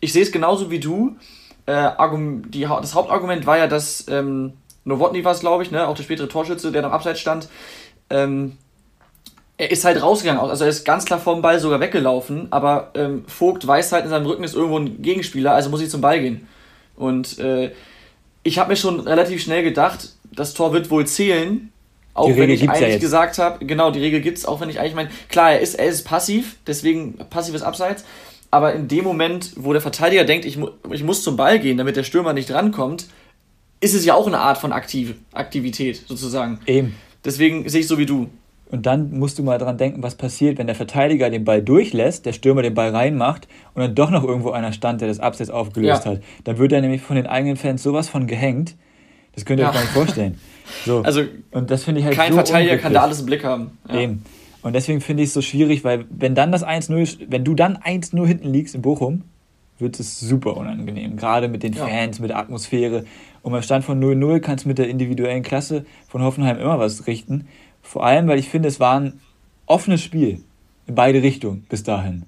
[0.00, 1.16] ich sehe es genauso wie du.
[1.66, 1.90] Äh,
[2.48, 4.54] die, das Hauptargument war ja, dass ähm,
[4.84, 5.86] Nowotny war es, glaube ich, ne?
[5.88, 7.48] auch der spätere Torschütze, der am Abseits stand,
[8.10, 8.58] ähm,
[9.56, 13.24] er ist halt rausgegangen, also er ist ganz klar vom Ball sogar weggelaufen, aber ähm,
[13.26, 16.20] Vogt weiß halt, in seinem Rücken ist irgendwo ein Gegenspieler, also muss ich zum Ball
[16.20, 16.48] gehen.
[16.96, 17.70] Und äh,
[18.42, 21.72] ich habe mir schon relativ schnell gedacht, das Tor wird wohl zählen,
[22.14, 24.80] Auch wenn ich eigentlich ja gesagt habe, genau, die Regel gibt es, auch wenn ich
[24.80, 28.04] eigentlich meine, klar, er ist, er ist passiv, deswegen passives Abseits,
[28.50, 31.78] aber in dem Moment, wo der Verteidiger denkt, ich, mu ich muss zum Ball gehen,
[31.78, 33.06] damit der Stürmer nicht rankommt,
[33.80, 36.60] ist es ja auch eine Art von Aktiv Aktivität sozusagen.
[36.66, 36.94] Eben.
[37.24, 38.28] Deswegen sehe ich so wie du.
[38.70, 42.26] Und dann musst du mal dran denken, was passiert, wenn der Verteidiger den Ball durchlässt,
[42.26, 45.50] der Stürmer den Ball reinmacht und dann doch noch irgendwo einer stand, der das Abseits
[45.50, 46.12] aufgelöst ja.
[46.12, 46.22] hat.
[46.44, 48.74] Dann wird er nämlich von den eigenen Fans sowas von gehängt.
[49.34, 49.68] Das könnt ihr ja.
[49.68, 50.38] euch gar nicht vorstellen.
[50.86, 51.02] So.
[51.02, 53.76] Also, und das finde ich halt kein so Verteidiger kann da alles im Blick haben.
[53.86, 54.00] Ja.
[54.00, 54.24] Eben.
[54.62, 57.76] Und deswegen finde ich es so schwierig, weil wenn dann das 1-0, wenn du dann
[57.76, 59.24] 1-0 hinten liegst in Bochum,
[59.78, 61.16] wird es super unangenehm.
[61.16, 63.04] Gerade mit den Fans, mit der Atmosphäre.
[63.42, 67.06] Und beim Stand von 0-0 kannst du mit der individuellen Klasse von Hoffenheim immer was
[67.06, 67.48] richten.
[67.82, 69.20] Vor allem, weil ich finde, es war ein
[69.66, 70.42] offenes Spiel
[70.86, 72.24] in beide Richtungen bis dahin.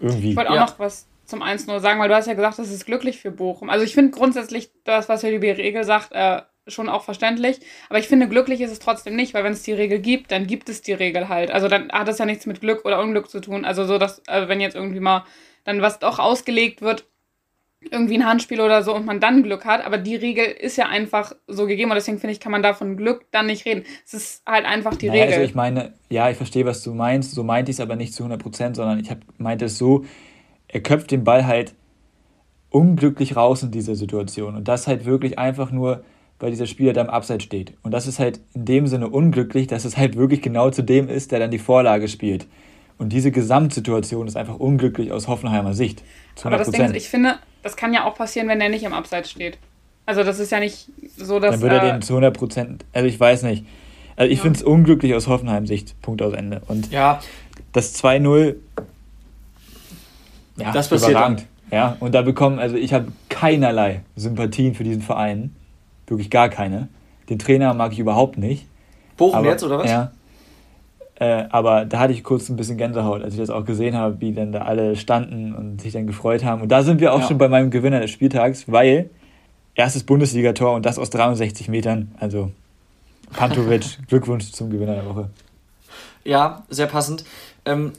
[0.00, 0.30] Irgendwie.
[0.30, 0.66] Ich wollte auch ja.
[0.66, 3.68] noch was zum 1-0 sagen, weil du hast ja gesagt, das ist glücklich für Bochum.
[3.70, 7.60] Also ich finde grundsätzlich das, was hier die Regel sagt, äh, schon auch verständlich.
[7.88, 10.46] Aber ich finde, glücklich ist es trotzdem nicht, weil wenn es die Regel gibt, dann
[10.46, 11.50] gibt es die Regel halt.
[11.50, 13.64] Also dann hat es ja nichts mit Glück oder Unglück zu tun.
[13.64, 15.24] Also so, dass, also wenn jetzt irgendwie mal
[15.64, 17.04] dann was doch ausgelegt wird,
[17.80, 20.86] irgendwie ein Handspiel oder so und man dann Glück hat, aber die Regel ist ja
[20.86, 23.84] einfach so gegeben und deswegen finde ich, kann man da von Glück dann nicht reden.
[24.04, 25.34] Es ist halt einfach die naja, Regel.
[25.34, 28.14] Also ich meine, ja, ich verstehe, was du meinst, so meinte ich es aber nicht
[28.14, 30.04] zu 100 Prozent, sondern ich hab, meinte es so,
[30.66, 31.74] er köpft den Ball halt
[32.70, 36.04] unglücklich raus in dieser Situation und das halt wirklich einfach nur,
[36.40, 37.74] weil dieser Spieler da im Abseits steht.
[37.82, 41.08] Und das ist halt in dem Sinne unglücklich, dass es halt wirklich genau zu dem
[41.08, 42.46] ist, der dann die Vorlage spielt.
[42.98, 46.02] Und diese Gesamtsituation ist einfach unglücklich aus Hoffenheimer Sicht.
[46.42, 48.92] Aber das Ding ist, ich finde, das kann ja auch passieren, wenn er nicht im
[48.92, 49.58] Abseits steht.
[50.04, 51.52] Also das ist ja nicht so, dass...
[51.52, 52.84] Dann würde er äh, den zu 100 Prozent...
[52.92, 53.64] Also ich weiß nicht.
[54.16, 54.42] Also ich ja.
[54.42, 56.00] finde es unglücklich aus Hoffenheims Sicht.
[56.02, 56.62] Punkt aus Ende.
[56.66, 57.20] Und ja.
[57.72, 58.56] das 2-0...
[60.56, 61.46] Ja, das passiert überragend.
[61.70, 61.78] Dann.
[61.78, 62.58] Ja, und da bekommen...
[62.58, 65.54] Also ich habe keinerlei Sympathien für diesen Verein.
[66.06, 66.88] Wirklich gar keine.
[67.28, 68.66] Den Trainer mag ich überhaupt nicht.
[69.16, 69.90] Bochum aber, jetzt, oder was?
[69.90, 70.10] Ja.
[71.20, 74.20] Äh, aber da hatte ich kurz ein bisschen Gänsehaut, als ich das auch gesehen habe,
[74.20, 76.62] wie dann da alle standen und sich dann gefreut haben.
[76.62, 77.26] Und da sind wir auch ja.
[77.26, 79.10] schon bei meinem Gewinner des Spieltags, weil
[79.74, 82.12] erstes Bundesligator und das aus 63 Metern.
[82.20, 82.52] Also
[83.32, 85.30] Pantovic, Glückwunsch zum Gewinner der Woche.
[86.24, 87.24] Ja, sehr passend.
[87.64, 87.92] Ähm,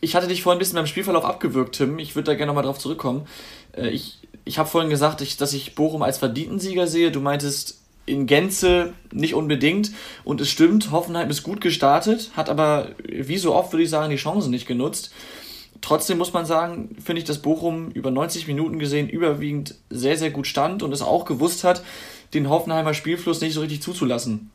[0.00, 1.98] ich hatte dich vorhin ein bisschen beim Spielverlauf abgewürgt, Tim.
[1.98, 3.26] Ich würde da gerne nochmal drauf zurückkommen.
[3.76, 7.10] Äh, ich ich habe vorhin gesagt, ich, dass ich Bochum als verdienten Sieger sehe.
[7.10, 9.92] Du meintest, in Gänze nicht unbedingt.
[10.24, 14.10] Und es stimmt, Hoffenheim ist gut gestartet, hat aber wie so oft, würde ich sagen,
[14.10, 15.12] die Chancen nicht genutzt.
[15.80, 20.30] Trotzdem muss man sagen, finde ich, dass Bochum über 90 Minuten gesehen überwiegend sehr, sehr
[20.30, 21.82] gut stand und es auch gewusst hat,
[22.34, 24.50] den Hoffenheimer Spielfluss nicht so richtig zuzulassen.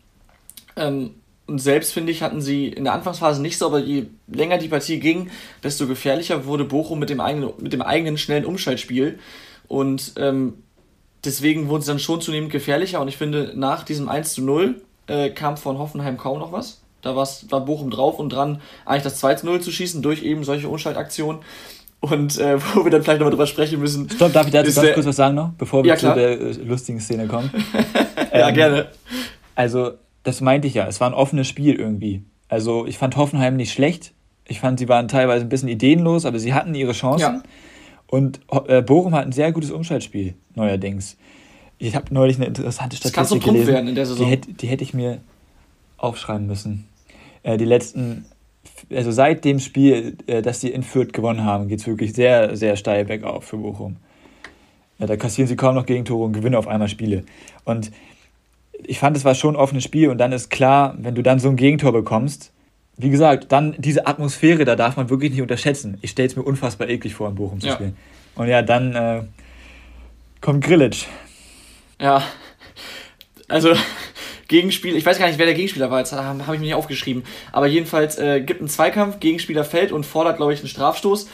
[0.78, 1.12] Ähm,
[1.46, 4.68] und selbst, finde ich, hatten sie in der Anfangsphase nicht so, aber je länger die
[4.68, 5.30] Partie ging,
[5.64, 9.20] desto gefährlicher wurde Bochum mit dem eigenen, mit dem eigenen schnellen Umschaltspiel.
[9.68, 10.64] Und ähm,
[11.28, 14.82] deswegen wurden sie dann schon zunehmend gefährlicher und ich finde, nach diesem 1 zu 0
[15.08, 16.82] äh, kam von Hoffenheim kaum noch was.
[17.02, 20.44] Da war Bochum drauf und dran, eigentlich das 2 zu 0 zu schießen durch eben
[20.44, 21.42] solche Umschaltaktionen.
[22.00, 24.10] Und äh, wo wir dann vielleicht nochmal drüber sprechen müssen.
[24.10, 26.52] Stopp, darf ich dazu ganz kurz was sagen noch, bevor wir ja, zu der äh,
[26.54, 27.52] lustigen Szene kommen?
[28.34, 28.88] ja, ähm, gerne.
[29.56, 29.92] Also,
[30.24, 32.24] das meinte ich ja, es war ein offenes Spiel irgendwie.
[32.50, 34.14] Also, ich fand Hoffenheim nicht schlecht.
[34.48, 37.36] Ich fand, sie waren teilweise ein bisschen ideenlos, aber sie hatten ihre Chancen.
[37.36, 37.44] Ja.
[38.08, 41.18] Und äh, Bochum hat ein sehr gutes Umschaltspiel, neuerdings.
[41.78, 43.74] Ich habe neulich eine interessante Statistik das kann so gelesen.
[43.74, 44.26] Werden in der Saison.
[44.26, 45.20] Die, hätte, die hätte ich mir
[45.98, 46.88] aufschreiben müssen.
[47.44, 48.26] Äh, die letzten,
[48.90, 52.56] also seit dem Spiel, äh, das sie in Fürth gewonnen haben, geht es wirklich sehr,
[52.56, 53.98] sehr steil bergauf für Bochum.
[55.00, 57.24] Ja, da kassieren sie kaum noch Gegentore und gewinnen auf einmal Spiele.
[57.66, 57.92] Und
[58.84, 61.40] ich fand, es war schon ein offenes Spiel und dann ist klar, wenn du dann
[61.40, 62.52] so ein Gegentor bekommst,
[62.98, 65.98] wie gesagt, dann diese Atmosphäre, da darf man wirklich nicht unterschätzen.
[66.02, 67.74] Ich stelle es mir unfassbar eklig vor, in Bochum zu ja.
[67.74, 67.96] spielen.
[68.36, 69.24] Und ja, dann äh,
[70.42, 71.06] kommt Grillitsch.
[72.02, 72.24] Ja,
[73.48, 73.74] also
[74.48, 76.76] Gegenspiel, ich weiß gar nicht, wer der Gegenspieler war, jetzt habe hab ich mir nicht
[76.76, 77.24] aufgeschrieben.
[77.52, 81.28] Aber jedenfalls äh, gibt einen Zweikampf, Gegenspieler fällt und fordert, glaube ich, einen Strafstoß.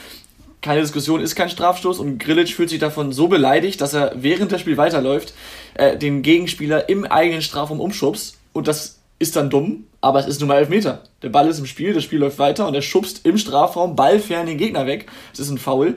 [0.60, 4.50] Keine Diskussion, ist kein Strafstoß und Grillitsch fühlt sich davon so beleidigt, dass er während
[4.50, 5.34] das Spiel weiterläuft,
[5.74, 10.40] äh, den Gegenspieler im eigenen Strafraum umschubst und das ist dann dumm, aber es ist
[10.40, 11.00] nun mal Elfmeter.
[11.22, 14.44] Der Ball ist im Spiel, das Spiel läuft weiter und er schubst im Strafraum ballfern
[14.44, 15.06] den Gegner weg.
[15.30, 15.96] Das ist ein Foul.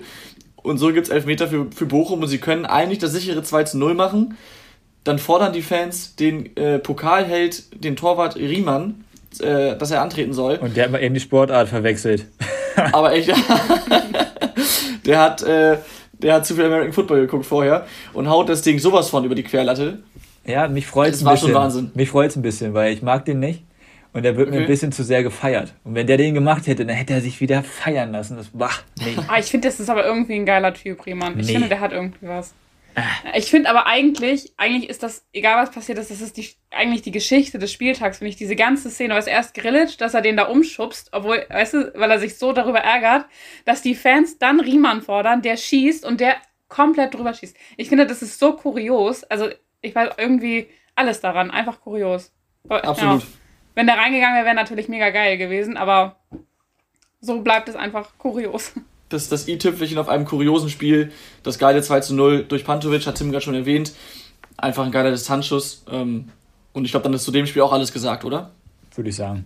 [0.56, 3.64] Und so gibt es Elfmeter für, für Bochum und sie können eigentlich das sichere 2
[3.66, 4.38] zu 0 machen.
[5.04, 9.04] Dann fordern die Fans den äh, Pokalheld, den Torwart Riemann,
[9.42, 10.56] äh, dass er antreten soll.
[10.56, 12.28] Und der hat mal eben die Sportart verwechselt.
[12.94, 13.28] Aber echt,
[15.06, 15.80] der hat, äh,
[16.14, 19.36] der hat zu viel American Football geguckt vorher und haut das Ding sowas von über
[19.36, 20.00] die Querlatte.
[20.46, 21.26] Ja, mich freut es ein bisschen.
[21.26, 21.92] war schon Wahnsinn.
[21.94, 23.67] Mich freut es ein bisschen, weil ich mag den nicht.
[24.18, 24.58] Und der wird okay.
[24.58, 25.76] mir ein bisschen zu sehr gefeiert.
[25.84, 28.36] Und wenn der den gemacht hätte, dann hätte er sich wieder feiern lassen.
[28.36, 29.16] Das, bah, nee.
[29.28, 31.40] ah, ich finde, das ist aber irgendwie ein geiler Typ, Riemann.
[31.40, 31.54] Ich nee.
[31.54, 32.56] finde, der hat irgendwie was.
[33.36, 37.04] Ich finde aber eigentlich, eigentlich ist das, egal was passiert ist, das ist die, eigentlich
[37.04, 38.38] die Geschichte des Spieltags, finde ich.
[38.38, 41.94] Diese ganze Szene, weil es erst Grillitsch, dass er den da umschubst, obwohl, weißt du,
[41.94, 43.28] weil er sich so darüber ärgert,
[43.66, 46.38] dass die Fans dann Riemann fordern, der schießt und der
[46.70, 47.56] komplett drüber schießt.
[47.78, 49.24] Ich finde, das ist so kurios.
[49.26, 49.50] Also,
[49.82, 52.34] ich weiß irgendwie alles daran, einfach kurios.
[52.68, 53.22] Absolut.
[53.22, 53.28] Ja.
[53.78, 56.16] Wenn der reingegangen wäre, wäre natürlich mega geil gewesen, aber
[57.22, 58.74] so bleibt es einfach kurios
[59.10, 61.12] das, das i-Tüpfelchen auf einem kuriosen Spiel.
[61.44, 63.94] Das geile 2 zu 0 durch Pantovic, hat Tim gerade schon erwähnt.
[64.58, 65.86] Einfach ein geiler Distanzschuss.
[65.92, 66.30] Ähm,
[66.74, 68.52] und ich glaube, dann ist zu dem Spiel auch alles gesagt, oder?
[68.96, 69.46] Würde ich sagen.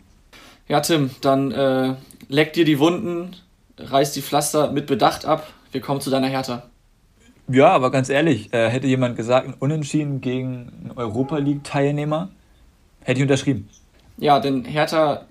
[0.68, 1.96] Ja, Tim, dann äh,
[2.30, 3.36] leck dir die Wunden,
[3.78, 5.52] reiß die Pflaster mit Bedacht ab.
[5.72, 6.64] Wir kommen zu deiner Hertha.
[7.48, 12.30] Ja, aber ganz ehrlich, äh, hätte jemand gesagt, ein Unentschieden gegen einen Europa League-Teilnehmer,
[13.02, 13.70] hätte ich unterschrieben.
[14.18, 15.26] Ja, denn Hertha,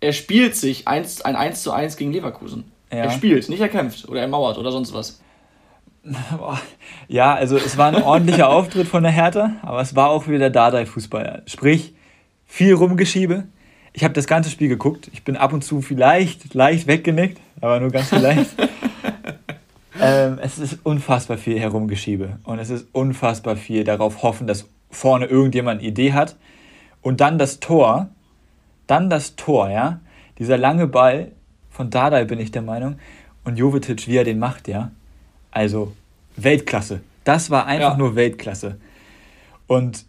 [0.00, 2.64] er spielt sich ein 1 zu 1 gegen Leverkusen.
[2.90, 2.98] Ja.
[2.98, 5.20] Er spielt, nicht er kämpft oder er mauert oder sonst was.
[7.08, 10.38] Ja, also es war ein ordentlicher Auftritt von der Hertha, aber es war auch wieder
[10.38, 11.42] der Dardai-Fußball.
[11.46, 11.94] Sprich,
[12.46, 13.44] viel Rumgeschiebe.
[13.92, 15.10] Ich habe das ganze Spiel geguckt.
[15.12, 18.50] Ich bin ab und zu vielleicht leicht weggenickt, aber nur ganz vielleicht.
[20.00, 25.26] ähm, es ist unfassbar viel Herumgeschiebe und es ist unfassbar viel darauf hoffen, dass vorne
[25.26, 26.36] irgendjemand eine Idee hat.
[27.02, 28.08] Und dann das Tor,
[28.86, 30.00] dann das Tor, ja.
[30.38, 31.32] Dieser lange Ball,
[31.70, 32.98] von Dardai bin ich der Meinung.
[33.44, 34.90] Und Jovetic, wie er den macht, ja.
[35.50, 35.92] Also
[36.36, 37.00] Weltklasse.
[37.24, 37.96] Das war einfach ja.
[37.96, 38.78] nur Weltklasse.
[39.66, 40.06] Und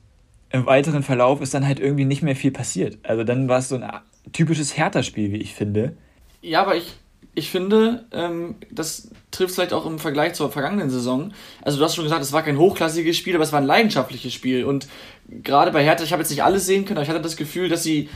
[0.52, 2.98] im weiteren Verlauf ist dann halt irgendwie nicht mehr viel passiert.
[3.04, 3.88] Also dann war es so ein
[4.34, 5.96] typisches Hertha-Spiel, wie ich finde.
[6.42, 6.96] Ja, aber ich,
[7.36, 11.34] ich finde, ähm, das trifft vielleicht auch im Vergleich zur vergangenen Saison.
[11.62, 14.34] Also du hast schon gesagt, es war kein hochklassiges Spiel, aber es war ein leidenschaftliches
[14.34, 14.66] Spiel.
[14.66, 14.88] Und
[15.44, 17.70] gerade bei Hertha, ich habe jetzt nicht alles sehen können, aber ich hatte das Gefühl,
[17.70, 18.10] dass sie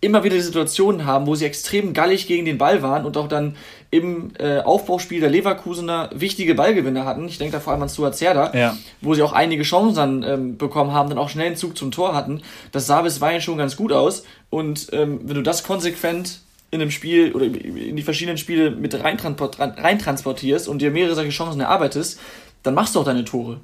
[0.00, 3.56] immer wieder Situationen haben, wo sie extrem gallig gegen den Ball waren und auch dann
[3.90, 7.26] im äh, Aufbauspiel der Leverkusener wichtige Ballgewinne hatten.
[7.26, 8.76] Ich denke da vor allem an Stuart Zerda, ja.
[9.00, 11.90] wo sie auch einige Chancen dann ähm, bekommen haben, dann auch schnell einen Zug zum
[11.90, 12.42] Tor hatten.
[12.72, 14.24] Das sah bisweilen schon ganz gut aus.
[14.50, 18.94] Und ähm, wenn du das konsequent in einem Spiel oder in die verschiedenen Spiele mit
[18.94, 22.20] reintransportierst und dir mehrere solche Chancen erarbeitest,
[22.62, 23.60] dann machst du auch deine Tore.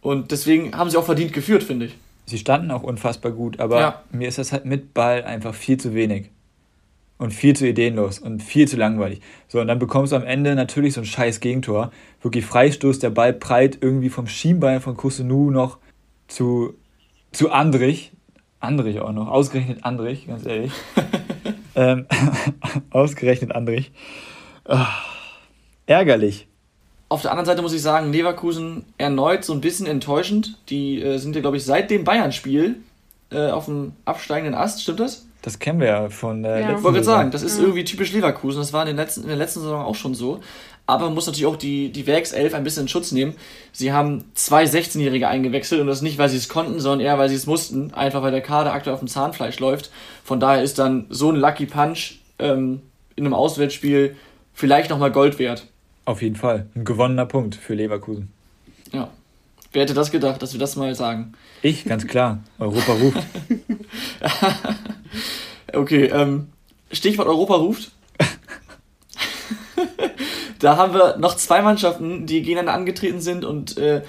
[0.00, 1.92] Und deswegen haben sie auch verdient geführt, finde ich.
[2.26, 4.02] Sie standen auch unfassbar gut, aber ja.
[4.10, 6.30] mir ist das halt mit Ball einfach viel zu wenig.
[7.16, 9.20] Und viel zu ideenlos und viel zu langweilig.
[9.46, 11.92] So, und dann bekommst du am Ende natürlich so ein scheiß Gegentor.
[12.20, 15.78] Wirklich Freistoß, der Ball prallt irgendwie vom Schienbein von Kusunu noch
[16.26, 16.74] zu,
[17.30, 18.12] zu Andrich.
[18.58, 20.72] Andrich auch noch, ausgerechnet Andrich, ganz ehrlich.
[21.76, 22.06] ähm,
[22.90, 23.92] ausgerechnet Andrich.
[24.64, 24.78] Oh,
[25.86, 26.48] ärgerlich.
[27.14, 30.58] Auf der anderen Seite muss ich sagen, Leverkusen erneut so ein bisschen enttäuschend.
[30.68, 32.74] Die äh, sind ja, glaube ich, seit dem Bayern-Spiel
[33.30, 35.24] äh, auf dem absteigenden Ast, stimmt das?
[35.40, 36.58] Das kennen wir ja von der ja.
[36.58, 37.62] letzten Ich wollte gerade sagen, das ist ja.
[37.62, 38.58] irgendwie typisch Leverkusen.
[38.58, 40.40] Das war in, den letzten, in der letzten Saison auch schon so.
[40.88, 43.36] Aber man muss natürlich auch die, die Werkself ein bisschen in Schutz nehmen.
[43.70, 47.28] Sie haben zwei 16-Jährige eingewechselt und das nicht, weil sie es konnten, sondern eher, weil
[47.28, 47.94] sie es mussten.
[47.94, 49.92] Einfach weil der Kader aktuell auf dem Zahnfleisch läuft.
[50.24, 52.82] Von daher ist dann so ein Lucky Punch ähm,
[53.14, 54.16] in einem Auswärtsspiel
[54.52, 55.68] vielleicht nochmal Gold wert.
[56.04, 56.66] Auf jeden Fall.
[56.74, 58.32] Ein gewonnener Punkt für Leverkusen.
[58.92, 59.10] Ja.
[59.72, 61.32] Wer hätte das gedacht, dass wir das mal sagen?
[61.62, 62.40] Ich, ganz klar.
[62.58, 63.18] Europa ruft.
[65.72, 66.48] okay, ähm,
[66.92, 67.90] Stichwort Europa ruft.
[70.60, 74.02] da haben wir noch zwei Mannschaften, die gegeneinander angetreten sind und äh,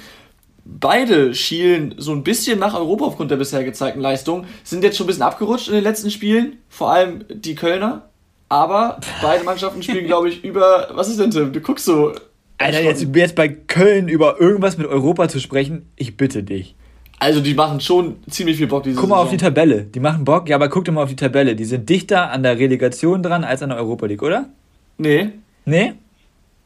[0.65, 5.05] beide schielen so ein bisschen nach Europa aufgrund der bisher gezeigten Leistung, sind jetzt schon
[5.05, 8.09] ein bisschen abgerutscht in den letzten Spielen, vor allem die Kölner.
[8.49, 10.89] Aber beide Mannschaften spielen, glaube ich, über.
[10.93, 11.51] Was ist denn, Tim?
[11.51, 12.13] Du guckst so.
[12.57, 16.75] Alter, jetzt, jetzt bei Köln über irgendwas mit Europa zu sprechen, ich bitte dich.
[17.19, 19.25] Also, die machen schon ziemlich viel Bock diese Guck mal Saison.
[19.25, 19.83] auf die Tabelle.
[19.83, 21.55] Die machen Bock, ja, aber guck dir mal auf die Tabelle.
[21.55, 24.49] Die sind dichter an der Relegation dran als an der Europa League, oder?
[24.97, 25.29] Nee.
[25.65, 25.93] Nee?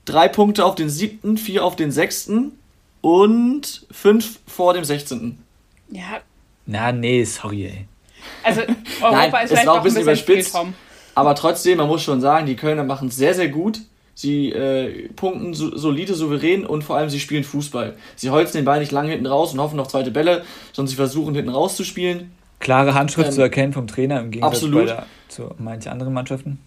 [0.05, 2.53] Drei Punkte auf den siebten, vier auf den sechsten
[3.01, 5.39] und fünf vor dem sechzehnten.
[5.91, 6.21] Ja.
[6.65, 7.85] Na, nee, sorry, ey.
[8.43, 8.61] Also,
[9.01, 10.57] Europa Nein, ist vielleicht auch ein bisschen überspitzt.
[10.57, 10.73] Viel,
[11.19, 13.81] aber trotzdem, man muss schon sagen, die Kölner machen es sehr, sehr gut.
[14.15, 17.95] Sie äh, punkten so, solide, souverän und vor allem sie spielen Fußball.
[18.15, 20.95] Sie holzen den Ball nicht lange hinten raus und hoffen auf zweite Bälle, sondern sie
[20.95, 22.31] versuchen hinten rauszuspielen.
[22.59, 24.87] Klare Handschrift ähm, zu erkennen vom Trainer im Gegensatz absolut.
[24.87, 26.59] Der, zu manchen anderen Mannschaften.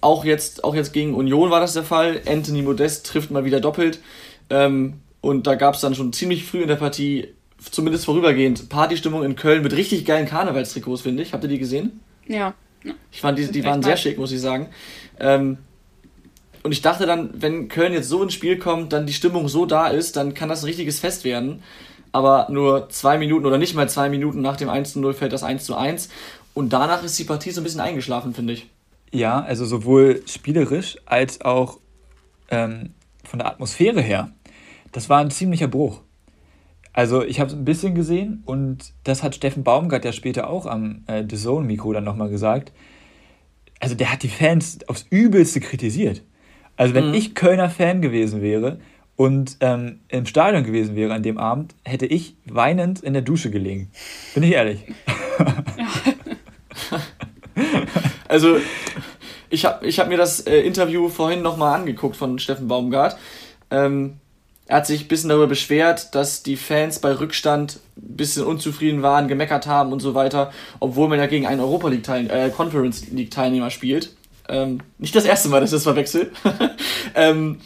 [0.00, 2.22] Auch jetzt, auch jetzt gegen Union war das der Fall.
[2.26, 4.00] Anthony Modest trifft mal wieder doppelt.
[4.48, 7.28] Ähm, und da gab es dann schon ziemlich früh in der Partie,
[7.70, 11.32] zumindest vorübergehend, Partystimmung in Köln mit richtig geilen Karnevalstrikots, finde ich.
[11.32, 12.00] Habt ihr die gesehen?
[12.26, 12.54] Ja.
[13.10, 14.68] Ich fand, die, die waren sehr schick, muss ich sagen.
[15.20, 15.58] Ähm,
[16.62, 19.66] und ich dachte dann, wenn Köln jetzt so ins Spiel kommt, dann die Stimmung so
[19.66, 21.62] da ist, dann kann das ein richtiges Fest werden.
[22.12, 26.08] Aber nur zwei Minuten oder nicht mal zwei Minuten nach dem 1-0 fällt das 1-1.
[26.54, 28.68] Und danach ist die Partie so ein bisschen eingeschlafen, finde ich.
[29.10, 31.78] Ja, also sowohl spielerisch als auch
[32.50, 32.90] ähm,
[33.24, 34.30] von der Atmosphäre her.
[34.92, 36.00] Das war ein ziemlicher Bruch.
[36.92, 40.66] Also ich habe es ein bisschen gesehen und das hat Steffen Baumgart ja später auch
[40.66, 42.72] am äh, The Zone-Mikro dann nochmal gesagt.
[43.80, 46.22] Also der hat die Fans aufs Übelste kritisiert.
[46.76, 47.14] Also wenn mhm.
[47.14, 48.78] ich Kölner Fan gewesen wäre
[49.16, 53.50] und ähm, im Stadion gewesen wäre an dem Abend, hätte ich weinend in der Dusche
[53.50, 53.90] gelegen.
[54.34, 54.84] Bin ich ehrlich.
[58.28, 58.58] also
[59.50, 63.16] ich habe ich hab mir das äh, Interview vorhin nochmal angeguckt von Steffen Baumgart.
[63.70, 64.18] Ähm,
[64.72, 69.02] er hat sich ein bisschen darüber beschwert, dass die Fans bei Rückstand ein bisschen unzufrieden
[69.02, 72.48] waren, gemeckert haben und so weiter, obwohl man ja gegen einen Europa League Teil äh,
[72.48, 74.16] Conference League Teilnehmer spielt.
[74.48, 76.32] Ähm, nicht das erste Mal, dass ich das verwechsel.
[77.14, 77.60] ähm,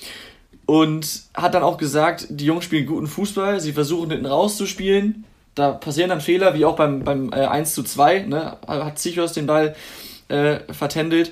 [0.66, 5.26] und hat dann auch gesagt, die Jungs spielen guten Fußball, sie versuchen hinten rauszuspielen.
[5.54, 8.56] Da passieren dann Fehler, wie auch beim, beim äh, 1 zu 2, ne?
[8.66, 9.76] hat Zichos den Ball
[10.26, 11.30] äh, vertändelt.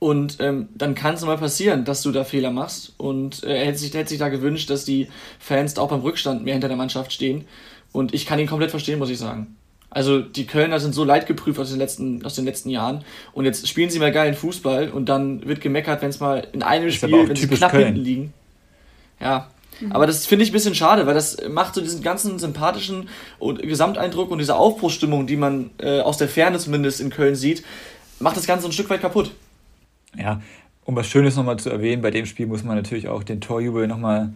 [0.00, 2.94] Und ähm, dann kann es mal passieren, dass du da Fehler machst.
[2.96, 5.08] Und äh, er hätte sich, hätte sich da gewünscht, dass die
[5.38, 7.44] Fans auch beim Rückstand mehr hinter der Mannschaft stehen.
[7.92, 9.56] Und ich kann ihn komplett verstehen, muss ich sagen.
[9.90, 13.04] Also die Kölner sind so leidgeprüft aus den letzten, aus den letzten Jahren.
[13.32, 16.62] Und jetzt spielen sie mal geilen Fußball und dann wird gemeckert, wenn es mal in
[16.62, 17.86] einem Spiel, wenn sie knapp Köln.
[17.86, 18.34] hinten liegen.
[19.20, 19.50] Ja.
[19.80, 19.92] Mhm.
[19.92, 23.08] Aber das finde ich ein bisschen schade, weil das macht so diesen ganzen sympathischen
[23.60, 27.64] Gesamteindruck und diese Aufbruchsstimmung, die man äh, aus der Ferne zumindest in Köln sieht,
[28.18, 29.32] macht das Ganze ein Stück weit kaputt.
[30.16, 30.40] Ja,
[30.84, 33.86] um was Schönes nochmal zu erwähnen, bei dem Spiel muss man natürlich auch den Torjubel
[33.86, 34.32] nochmal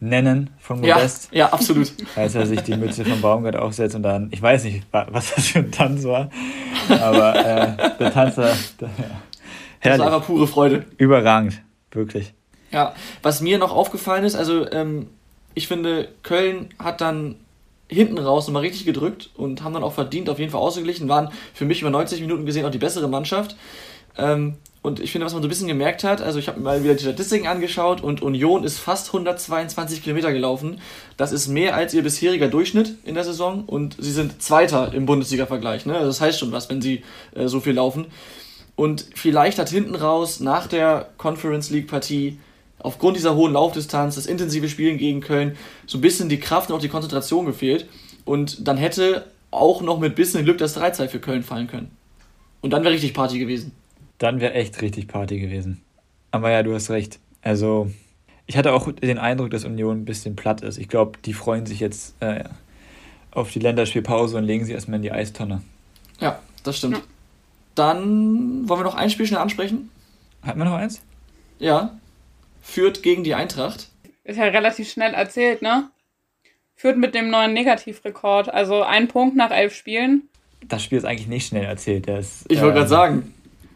[0.00, 1.28] nennen von Modest.
[1.30, 1.92] Ja, ja, absolut.
[2.16, 5.46] Als er sich die Mütze von Baumgart aufsetzt und dann, ich weiß nicht, was das
[5.46, 6.30] für ein Tanz war,
[6.88, 9.20] aber äh, der Tanzer, der, ja.
[9.82, 10.84] Das war einfach pure Freude.
[10.96, 12.32] Überragend, wirklich.
[12.70, 15.08] Ja, was mir noch aufgefallen ist, also ähm,
[15.54, 17.36] ich finde, Köln hat dann
[17.88, 21.30] hinten raus nochmal richtig gedrückt und haben dann auch verdient auf jeden Fall ausgeglichen, waren
[21.52, 23.56] für mich über 90 Minuten gesehen auch die bessere Mannschaft.
[24.16, 26.84] Ähm, und ich finde, was man so ein bisschen gemerkt hat, also ich habe mal
[26.84, 30.78] wieder die Statistiken angeschaut und Union ist fast 122 Kilometer gelaufen.
[31.16, 35.06] Das ist mehr als ihr bisheriger Durchschnitt in der Saison und sie sind Zweiter im
[35.06, 35.86] Bundesliga-Vergleich.
[35.86, 35.94] Ne?
[35.94, 37.02] Also das heißt schon was, wenn sie
[37.34, 38.08] äh, so viel laufen.
[38.76, 42.38] Und vielleicht hat hinten raus nach der Conference League-Partie
[42.78, 46.76] aufgrund dieser hohen Laufdistanz, das intensive Spielen gegen Köln, so ein bisschen die Kraft und
[46.76, 47.86] auch die Konzentration gefehlt.
[48.26, 51.90] Und dann hätte auch noch mit bisschen Glück das 3 für Köln fallen können.
[52.60, 53.72] Und dann wäre richtig Party gewesen.
[54.24, 55.82] Dann wäre echt richtig Party gewesen.
[56.30, 57.18] Aber ja, du hast recht.
[57.42, 57.90] Also,
[58.46, 60.78] ich hatte auch den Eindruck, dass Union ein bisschen platt ist.
[60.78, 62.44] Ich glaube, die freuen sich jetzt äh,
[63.32, 65.60] auf die Länderspielpause und legen sie erstmal in die Eistonne.
[66.20, 67.02] Ja, das stimmt.
[67.74, 69.90] Dann wollen wir noch ein Spiel schnell ansprechen.
[70.40, 71.02] Hatten wir noch eins?
[71.58, 71.94] Ja.
[72.62, 73.90] Führt gegen die Eintracht.
[74.24, 75.90] Ist ja relativ schnell erzählt, ne?
[76.76, 78.48] Führt mit dem neuen Negativrekord.
[78.48, 80.30] Also ein Punkt nach elf Spielen.
[80.66, 82.08] Das Spiel ist eigentlich nicht schnell erzählt.
[82.08, 83.34] Das, ich wollte äh, gerade sagen.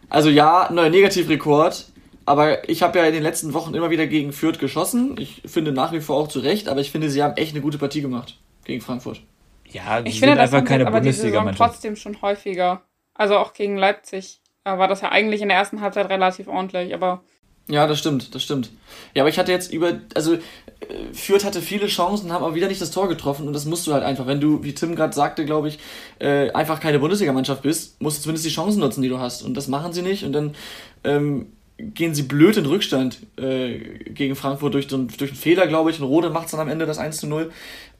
[0.08, 1.86] Also ja, neuer Negativrekord.
[2.24, 5.16] Aber ich habe ja in den letzten Wochen immer wieder gegen Fürth geschossen.
[5.18, 7.62] Ich finde nach wie vor auch zu Recht, aber ich finde, sie haben echt eine
[7.62, 9.22] gute Partie gemacht gegen Frankfurt.
[9.70, 11.72] Ja, ich finde, das einfach keine aber Bundesliga-Mannschaft.
[11.72, 12.82] trotzdem schon häufiger.
[13.14, 17.22] Also auch gegen Leipzig war das ja eigentlich in der ersten Halbzeit relativ ordentlich, aber
[17.68, 18.70] ja, das stimmt, das stimmt.
[19.14, 20.40] Ja, aber ich hatte jetzt über, also äh,
[21.12, 23.92] Fürth hatte viele Chancen, haben aber wieder nicht das Tor getroffen und das musst du
[23.92, 25.78] halt einfach, wenn du, wie Tim gerade sagte, glaube ich,
[26.20, 29.54] äh, einfach keine Bundesligamannschaft bist, musst du zumindest die Chancen nutzen, die du hast und
[29.54, 30.54] das machen sie nicht und dann
[31.02, 31.46] ähm,
[31.78, 33.78] gehen sie blöd in Rückstand äh,
[34.10, 36.86] gegen Frankfurt durch, durch einen Fehler, glaube ich, und Rode macht es dann am Ende
[36.86, 37.50] das 1 zu 0.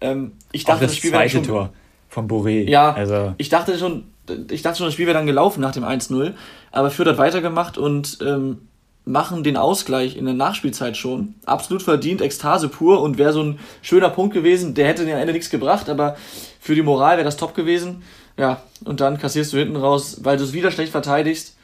[0.01, 1.43] Ähm, ich dachte, das, das Spiel wäre schon...
[1.43, 1.73] Tor
[2.09, 2.69] von Boré.
[2.69, 3.35] Ja, also.
[3.39, 4.05] ich dachte schon,
[4.51, 6.33] ich dachte schon, das Spiel wäre dann gelaufen nach dem 1-0,
[6.73, 8.68] aber Fürth hat weitergemacht und ähm,
[9.09, 11.35] machen den Ausgleich in der Nachspielzeit schon.
[11.47, 14.75] Absolut verdient, Ekstase pur und wäre so ein schöner Punkt gewesen.
[14.75, 16.17] Der hätte am Ende nichts gebracht, aber
[16.61, 18.03] für die Moral wäre das top gewesen.
[18.37, 21.57] Ja, und dann kassierst du hinten raus, weil du es wieder schlecht verteidigst.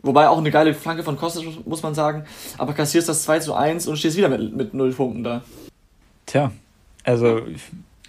[0.00, 2.24] Wobei auch eine geile Flanke von Kostic, muss man sagen.
[2.58, 5.42] Aber kassierst das 2 zu 1 und stehst wieder mit, mit 0 Punkten da.
[6.26, 6.50] Tja,
[7.04, 7.42] also.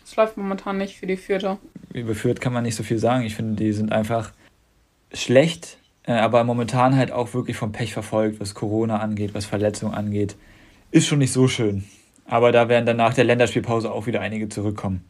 [0.03, 1.57] Es läuft momentan nicht für die Vierte.
[1.93, 3.25] Über Fürth kann man nicht so viel sagen.
[3.25, 4.31] Ich finde, die sind einfach
[5.13, 9.93] schlecht äh, aber momentan halt auch wirklich vom Pech verfolgt, was Corona angeht, was Verletzungen
[9.93, 10.35] angeht.
[10.91, 11.85] Ist schon nicht so schön.
[12.25, 15.03] Aber da werden dann nach der Länderspielpause auch wieder einige zurückkommen.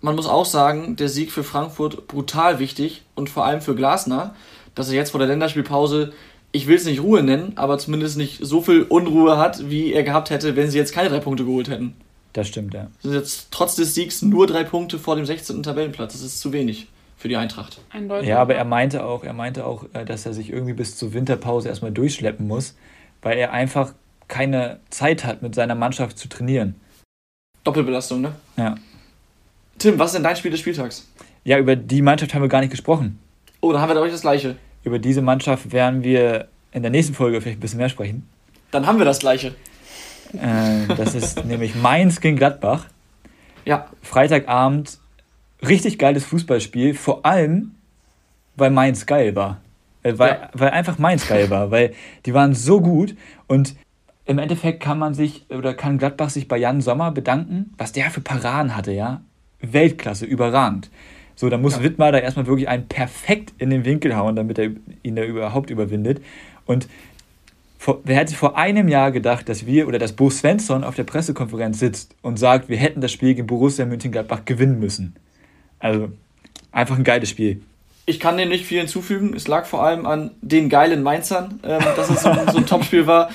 [0.00, 4.34] Man muss auch sagen, der Sieg für Frankfurt brutal wichtig und vor allem für Glasner,
[4.74, 6.12] dass er jetzt vor der Länderspielpause,
[6.52, 10.02] ich will es nicht Ruhe nennen, aber zumindest nicht so viel Unruhe hat, wie er
[10.02, 11.94] gehabt hätte, wenn sie jetzt keine drei Punkte geholt hätten.
[12.34, 12.88] Das stimmt, ja.
[13.02, 15.62] Sind jetzt trotz des Siegs nur drei Punkte vor dem 16.
[15.62, 16.12] Tabellenplatz.
[16.12, 17.80] Das ist zu wenig für die Eintracht.
[17.90, 18.28] Eindeutig.
[18.28, 21.14] Ja, aber er meinte auch, er meinte auch, äh, dass er sich irgendwie bis zur
[21.14, 22.76] Winterpause erstmal durchschleppen muss,
[23.22, 23.94] weil er einfach
[24.28, 26.74] keine Zeit hat, mit seiner Mannschaft zu trainieren.
[27.64, 28.32] Doppelbelastung, ne?
[28.56, 28.76] Ja.
[29.78, 31.08] Tim, was ist denn dein Spiel des Spieltags?
[31.44, 33.18] Ja, über die Mannschaft haben wir gar nicht gesprochen.
[33.60, 34.56] Oh, dann haben wir da euch das gleiche.
[34.84, 38.28] Über diese Mannschaft werden wir in der nächsten Folge vielleicht ein bisschen mehr sprechen.
[38.70, 39.54] Dann haben wir das gleiche.
[40.32, 42.86] Äh, das ist nämlich Mainz gegen Gladbach.
[43.64, 43.88] Ja.
[44.02, 44.98] Freitagabend,
[45.68, 47.74] richtig geiles Fußballspiel, vor allem,
[48.56, 49.60] weil Mainz geil war.
[50.02, 50.50] Äh, weil, ja.
[50.52, 51.92] weil einfach Mainz geil war, weil
[52.24, 53.74] die waren so gut und
[54.24, 58.10] im Endeffekt kann man sich oder kann Gladbach sich bei Jan Sommer bedanken, was der
[58.10, 59.20] für Paraden hatte, ja.
[59.60, 60.90] Weltklasse, überragend.
[61.36, 61.82] So, da muss ja.
[61.82, 64.70] Wittmar da erstmal wirklich einen perfekt in den Winkel hauen, damit er
[65.02, 66.22] ihn da überhaupt überwindet.
[66.64, 66.88] Und
[67.78, 71.04] vor, wer hätte vor einem Jahr gedacht, dass wir oder dass Bo Svensson auf der
[71.04, 75.14] Pressekonferenz sitzt und sagt, wir hätten das Spiel gegen Borussia Mönchengladbach gewinnen müssen.
[75.78, 76.10] Also,
[76.72, 77.62] einfach ein geiles Spiel.
[78.06, 79.34] Ich kann dem nicht viel hinzufügen.
[79.34, 83.06] Es lag vor allem an den geilen Mainzern, ähm, dass es so, so ein Topspiel
[83.06, 83.30] war.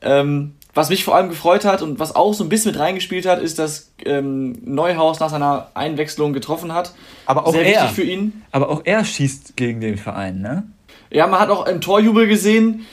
[0.00, 3.24] Ähm, was mich vor allem gefreut hat und was auch so ein bisschen mit reingespielt
[3.26, 6.92] hat, ist, dass ähm, Neuhaus nach seiner Einwechslung getroffen hat.
[7.24, 8.42] Aber auch Sehr er, wichtig für ihn.
[8.52, 10.64] Aber auch er schießt gegen den Verein, ne?
[11.10, 12.84] Ja, man hat auch im Torjubel gesehen,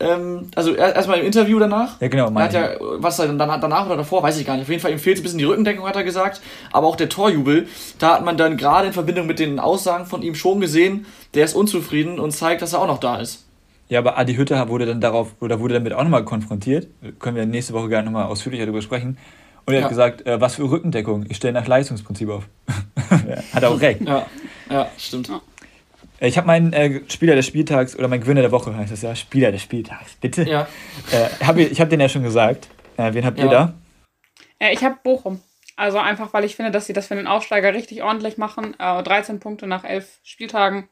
[0.00, 2.00] ähm, also erstmal im Interview danach.
[2.00, 2.30] Ja, genau.
[2.30, 4.62] Er hat ja, was er dann danach oder davor, weiß ich gar nicht.
[4.62, 6.40] Auf jeden Fall ihm fehlt ein bisschen die Rückendeckung, hat er gesagt.
[6.72, 7.68] Aber auch der Torjubel,
[7.98, 11.44] da hat man dann gerade in Verbindung mit den Aussagen von ihm schon gesehen, der
[11.44, 13.46] ist unzufrieden und zeigt, dass er auch noch da ist.
[13.88, 16.88] Ja, aber Adi Hütter wurde dann darauf oder wurde damit auch nochmal konfrontiert.
[17.18, 19.18] Können wir nächste Woche gerne nochmal ausführlicher darüber sprechen.
[19.66, 19.84] Und er ja.
[19.84, 21.26] hat gesagt, äh, was für Rückendeckung?
[21.28, 22.48] Ich stelle nach Leistungsprinzip auf.
[23.28, 24.00] ja, hat er auch recht.
[24.00, 24.26] Ja,
[24.70, 25.30] ja stimmt.
[26.22, 29.02] Äh, ich habe meinen äh, Spieler des Spieltags oder mein Gewinner der Woche heißt das
[29.02, 29.14] ja.
[29.14, 30.48] Spieler des Spieltags, bitte.
[30.48, 30.68] Ja.
[31.10, 32.68] Äh, hab ich ich habe den ja schon gesagt.
[32.96, 33.44] Äh, wen habt ja.
[33.44, 33.74] ihr da?
[34.60, 35.40] Ja, ich habe Bochum.
[35.76, 38.76] Also einfach, weil ich finde, dass sie das für den Aufsteiger richtig ordentlich machen.
[38.78, 40.88] 13 Punkte nach 11 Spieltagen.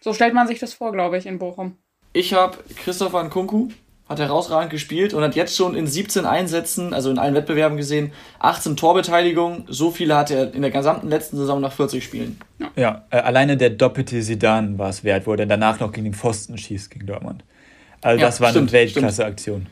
[0.00, 1.76] So stellt man sich das vor, glaube ich, in Bochum.
[2.12, 3.68] Ich habe Christopher Nkunku,
[4.10, 8.10] hat herausragend gespielt und hat jetzt schon in 17 Einsätzen, also in allen Wettbewerben gesehen,
[8.40, 9.66] 18 Torbeteiligungen.
[9.68, 12.36] So viele hatte er in der gesamten letzten Saison nach 40 Spielen.
[12.58, 15.92] Ja, ja äh, alleine der doppelte Sidan war es wert, wo er dann danach noch
[15.92, 17.44] gegen den Pfosten schießt gegen Dortmund.
[18.00, 19.66] Also ja, das war stimmt, eine Weltklasse-Aktion.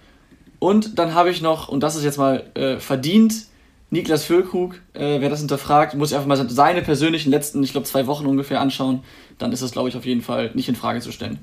[0.60, 3.46] Und dann habe ich noch, und das ist jetzt mal äh, verdient,
[3.90, 8.06] Niklas Füllkrug, äh, wer das hinterfragt, muss einfach mal seine persönlichen letzten, ich glaube, zwei
[8.06, 9.02] Wochen ungefähr anschauen.
[9.38, 11.40] Dann ist das, glaube ich, auf jeden Fall nicht in Frage zu stellen.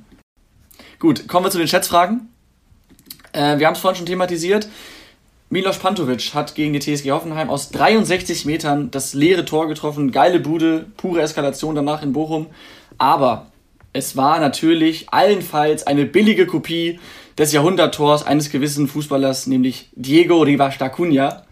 [0.99, 2.29] Gut, kommen wir zu den Schätzfragen.
[3.35, 4.67] Äh, wir haben es vorhin schon thematisiert.
[5.49, 10.11] Milos Pantovic hat gegen die TSG Hoffenheim aus 63 Metern das leere Tor getroffen.
[10.11, 12.47] Geile Bude, pure Eskalation danach in Bochum.
[12.97, 13.47] Aber
[13.93, 16.99] es war natürlich allenfalls eine billige Kopie
[17.37, 21.44] des Jahrhunderttors eines gewissen Fußballers, nämlich Diego Rivas da Cunha,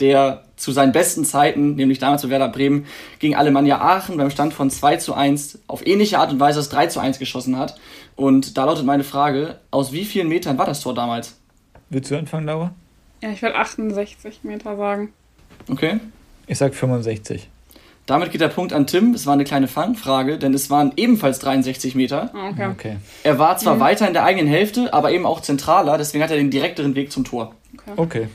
[0.00, 2.86] der zu seinen besten Zeiten, nämlich damals zu Werder Bremen,
[3.18, 6.68] gegen Alemannia Aachen beim Stand von 2 zu 1 auf ähnliche Art und Weise das
[6.68, 7.76] 3 zu 1 geschossen hat.
[8.16, 11.38] Und da lautet meine Frage, aus wie vielen Metern war das Tor damals?
[11.90, 12.74] Willst du anfangen, Laura?
[13.22, 15.12] Ja, ich würde 68 Meter sagen.
[15.68, 16.00] Okay.
[16.46, 17.48] Ich sag 65.
[18.06, 19.12] Damit geht der Punkt an Tim.
[19.12, 22.30] Es war eine kleine Fangfrage, denn es waren ebenfalls 63 Meter.
[22.34, 22.66] Ah, okay.
[22.66, 22.96] okay.
[23.22, 23.80] Er war zwar mhm.
[23.80, 27.12] weiter in der eigenen Hälfte, aber eben auch zentraler, deswegen hat er den direkteren Weg
[27.12, 27.54] zum Tor.
[27.76, 27.92] Okay.
[27.96, 28.28] okay.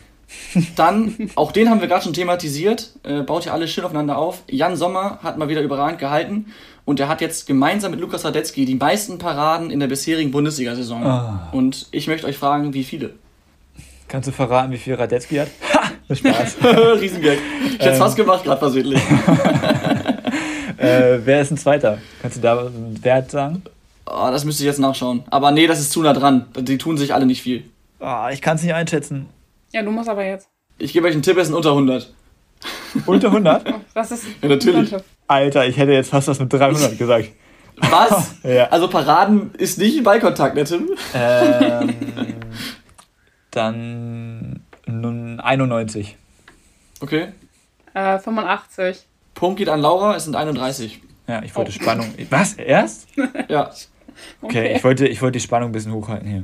[0.76, 4.44] Dann, auch den haben wir gerade schon thematisiert, äh, baut ja alles schön aufeinander auf.
[4.50, 6.54] Jan Sommer hat mal wieder überragend gehalten
[6.86, 11.06] und er hat jetzt gemeinsam mit Lukas Radetzky die meisten Paraden in der bisherigen Bundesliga-Saison.
[11.06, 11.50] Ah.
[11.52, 13.12] Und ich möchte euch fragen, wie viele?
[14.08, 15.48] Kannst du verraten, wie viel Radetzky hat?
[15.74, 15.92] Ha!
[16.16, 16.58] Spaß.
[17.02, 17.40] Riesengeld.
[17.66, 18.26] Ich hätte es fast ähm.
[18.26, 19.02] gemacht, gerade versehentlich.
[20.78, 21.98] äh, wer ist ein Zweiter?
[22.22, 23.64] Kannst du da einen Wert sagen?
[24.06, 25.24] Oh, das müsste ich jetzt nachschauen.
[25.30, 26.46] Aber nee, das ist zu nah dran.
[26.60, 27.64] Die tun sich alle nicht viel.
[28.00, 29.28] Oh, ich kann es nicht einschätzen.
[29.74, 30.50] Ja, du musst aber jetzt.
[30.78, 32.14] Ich gebe euch einen Tipp, es sind unter 100.
[33.08, 33.74] Unter 100?
[33.96, 34.26] Was ist?
[34.42, 34.96] Ja, natürlich.
[35.28, 37.30] Alter, ich hätte jetzt fast was mit 300 gesagt.
[37.78, 38.36] Was?
[38.44, 38.68] ja.
[38.70, 40.90] Also Paraden ist nicht Ballkontakt, ne Tim?
[41.16, 41.96] Ähm,
[43.52, 46.18] dann 91.
[47.02, 47.30] Okay.
[47.96, 49.08] Äh, 85.
[49.34, 51.02] Punkt geht an Laura, es sind 31.
[51.28, 51.82] Ja, ich wollte oh.
[51.82, 52.14] Spannung.
[52.30, 52.54] Was?
[52.54, 53.08] Erst?
[53.50, 53.72] ja.
[54.42, 56.44] Okay, okay, Ich, wollte, ich wollte die Spannung ein bisschen hochhalten hier.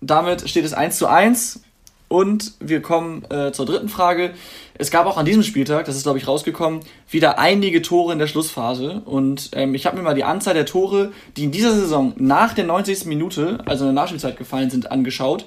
[0.00, 1.62] Damit steht es 1 zu 1.
[2.10, 4.32] Und wir kommen äh, zur dritten Frage.
[4.74, 8.18] Es gab auch an diesem Spieltag, das ist glaube ich rausgekommen, wieder einige Tore in
[8.18, 9.02] der Schlussphase.
[9.04, 12.52] Und ähm, ich habe mir mal die Anzahl der Tore, die in dieser Saison nach
[12.52, 13.04] der 90.
[13.04, 15.46] Minute, also in der Nachspielzeit gefallen sind, angeschaut.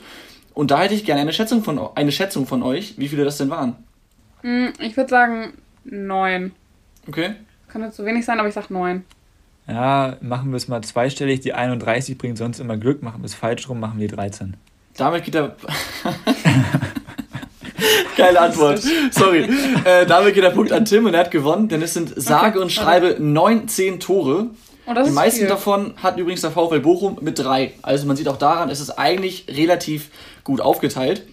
[0.54, 3.38] Und da hätte ich gerne eine Schätzung von, eine Schätzung von euch, wie viele das
[3.38, 3.76] denn waren.
[4.40, 5.54] Hm, ich würde sagen
[5.84, 6.54] neun.
[7.10, 7.32] Okay.
[7.68, 9.04] Kann jetzt zu wenig sein, aber ich sag neun.
[9.68, 11.42] Ja, machen wir es mal zweistellig.
[11.42, 13.04] Die 31 bringt sonst immer Glück.
[13.04, 14.56] Machen wir es falsch rum, machen wir die 13.
[14.98, 15.56] Damit geht der.
[18.16, 18.82] Geile Antwort.
[19.12, 19.50] Sorry.
[19.84, 22.62] Äh, damit geht der Punkt an Tim und er hat gewonnen, denn es sind sage
[22.62, 24.48] und schreibe 19 Tore.
[24.86, 25.48] Oh, die meisten viel.
[25.48, 27.74] davon hat übrigens der VfL Bochum mit drei.
[27.82, 30.10] Also man sieht auch daran, es ist eigentlich relativ
[30.44, 31.24] gut aufgeteilt.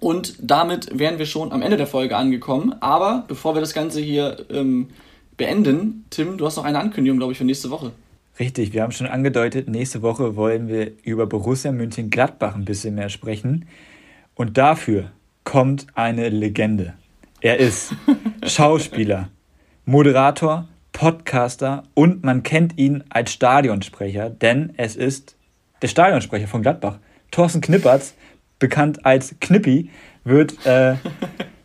[0.00, 2.74] Und damit wären wir schon am Ende der Folge angekommen.
[2.80, 4.88] Aber bevor wir das Ganze hier ähm,
[5.36, 7.92] beenden, Tim, du hast noch eine Ankündigung, glaube ich, für nächste Woche.
[8.38, 13.08] Richtig, wir haben schon angedeutet, nächste Woche wollen wir über Borussia München-Gladbach ein bisschen mehr
[13.08, 13.66] sprechen.
[14.34, 15.10] Und dafür
[15.44, 16.92] kommt eine Legende.
[17.40, 17.94] Er ist
[18.46, 19.30] Schauspieler,
[19.86, 25.36] Moderator, Podcaster und man kennt ihn als Stadionsprecher, denn es ist
[25.80, 26.98] der Stadionsprecher von Gladbach.
[27.30, 28.14] Thorsten Knippertz,
[28.58, 29.90] bekannt als Knippi,
[30.24, 30.96] wird äh,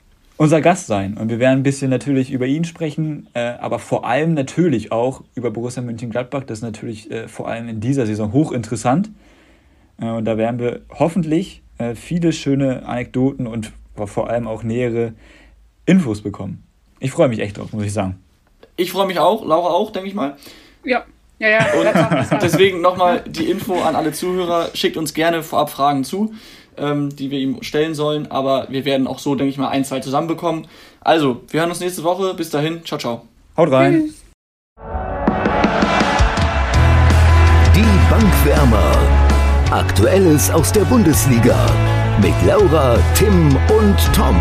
[0.42, 1.20] unser Gast sein.
[1.20, 5.22] Und wir werden ein bisschen natürlich über ihn sprechen, äh, aber vor allem natürlich auch
[5.36, 6.46] über Borussia Mönchengladbach.
[6.46, 9.12] Das ist natürlich äh, vor allem in dieser Saison hochinteressant.
[10.02, 13.72] Äh, und da werden wir hoffentlich äh, viele schöne Anekdoten und
[14.04, 15.14] vor allem auch nähere
[15.86, 16.64] Infos bekommen.
[17.00, 18.18] Ich freue mich echt drauf, muss ich sagen.
[18.78, 20.38] Ich freue mich auch, Laura auch, denke ich mal.
[20.84, 21.06] Ja.
[21.38, 21.68] Ja, ja.
[21.74, 24.72] Und deswegen nochmal die Info an alle Zuhörer.
[24.74, 26.34] Schickt uns gerne vorab Fragen zu
[26.78, 28.30] ähm, die wir ihm stellen sollen.
[28.32, 30.68] Aber wir werden auch so, denke ich mal, ein, zwei zusammenbekommen.
[31.02, 32.34] Also, wir hören uns nächste Woche.
[32.34, 32.84] Bis dahin.
[32.86, 33.28] Ciao, ciao.
[33.58, 34.04] Haut rein.
[34.06, 34.16] Tschüss.
[37.76, 38.98] Die Bankwärmer.
[39.72, 41.58] Aktuelles aus der Bundesliga.
[42.22, 44.38] Mit Laura, Tim und Tom.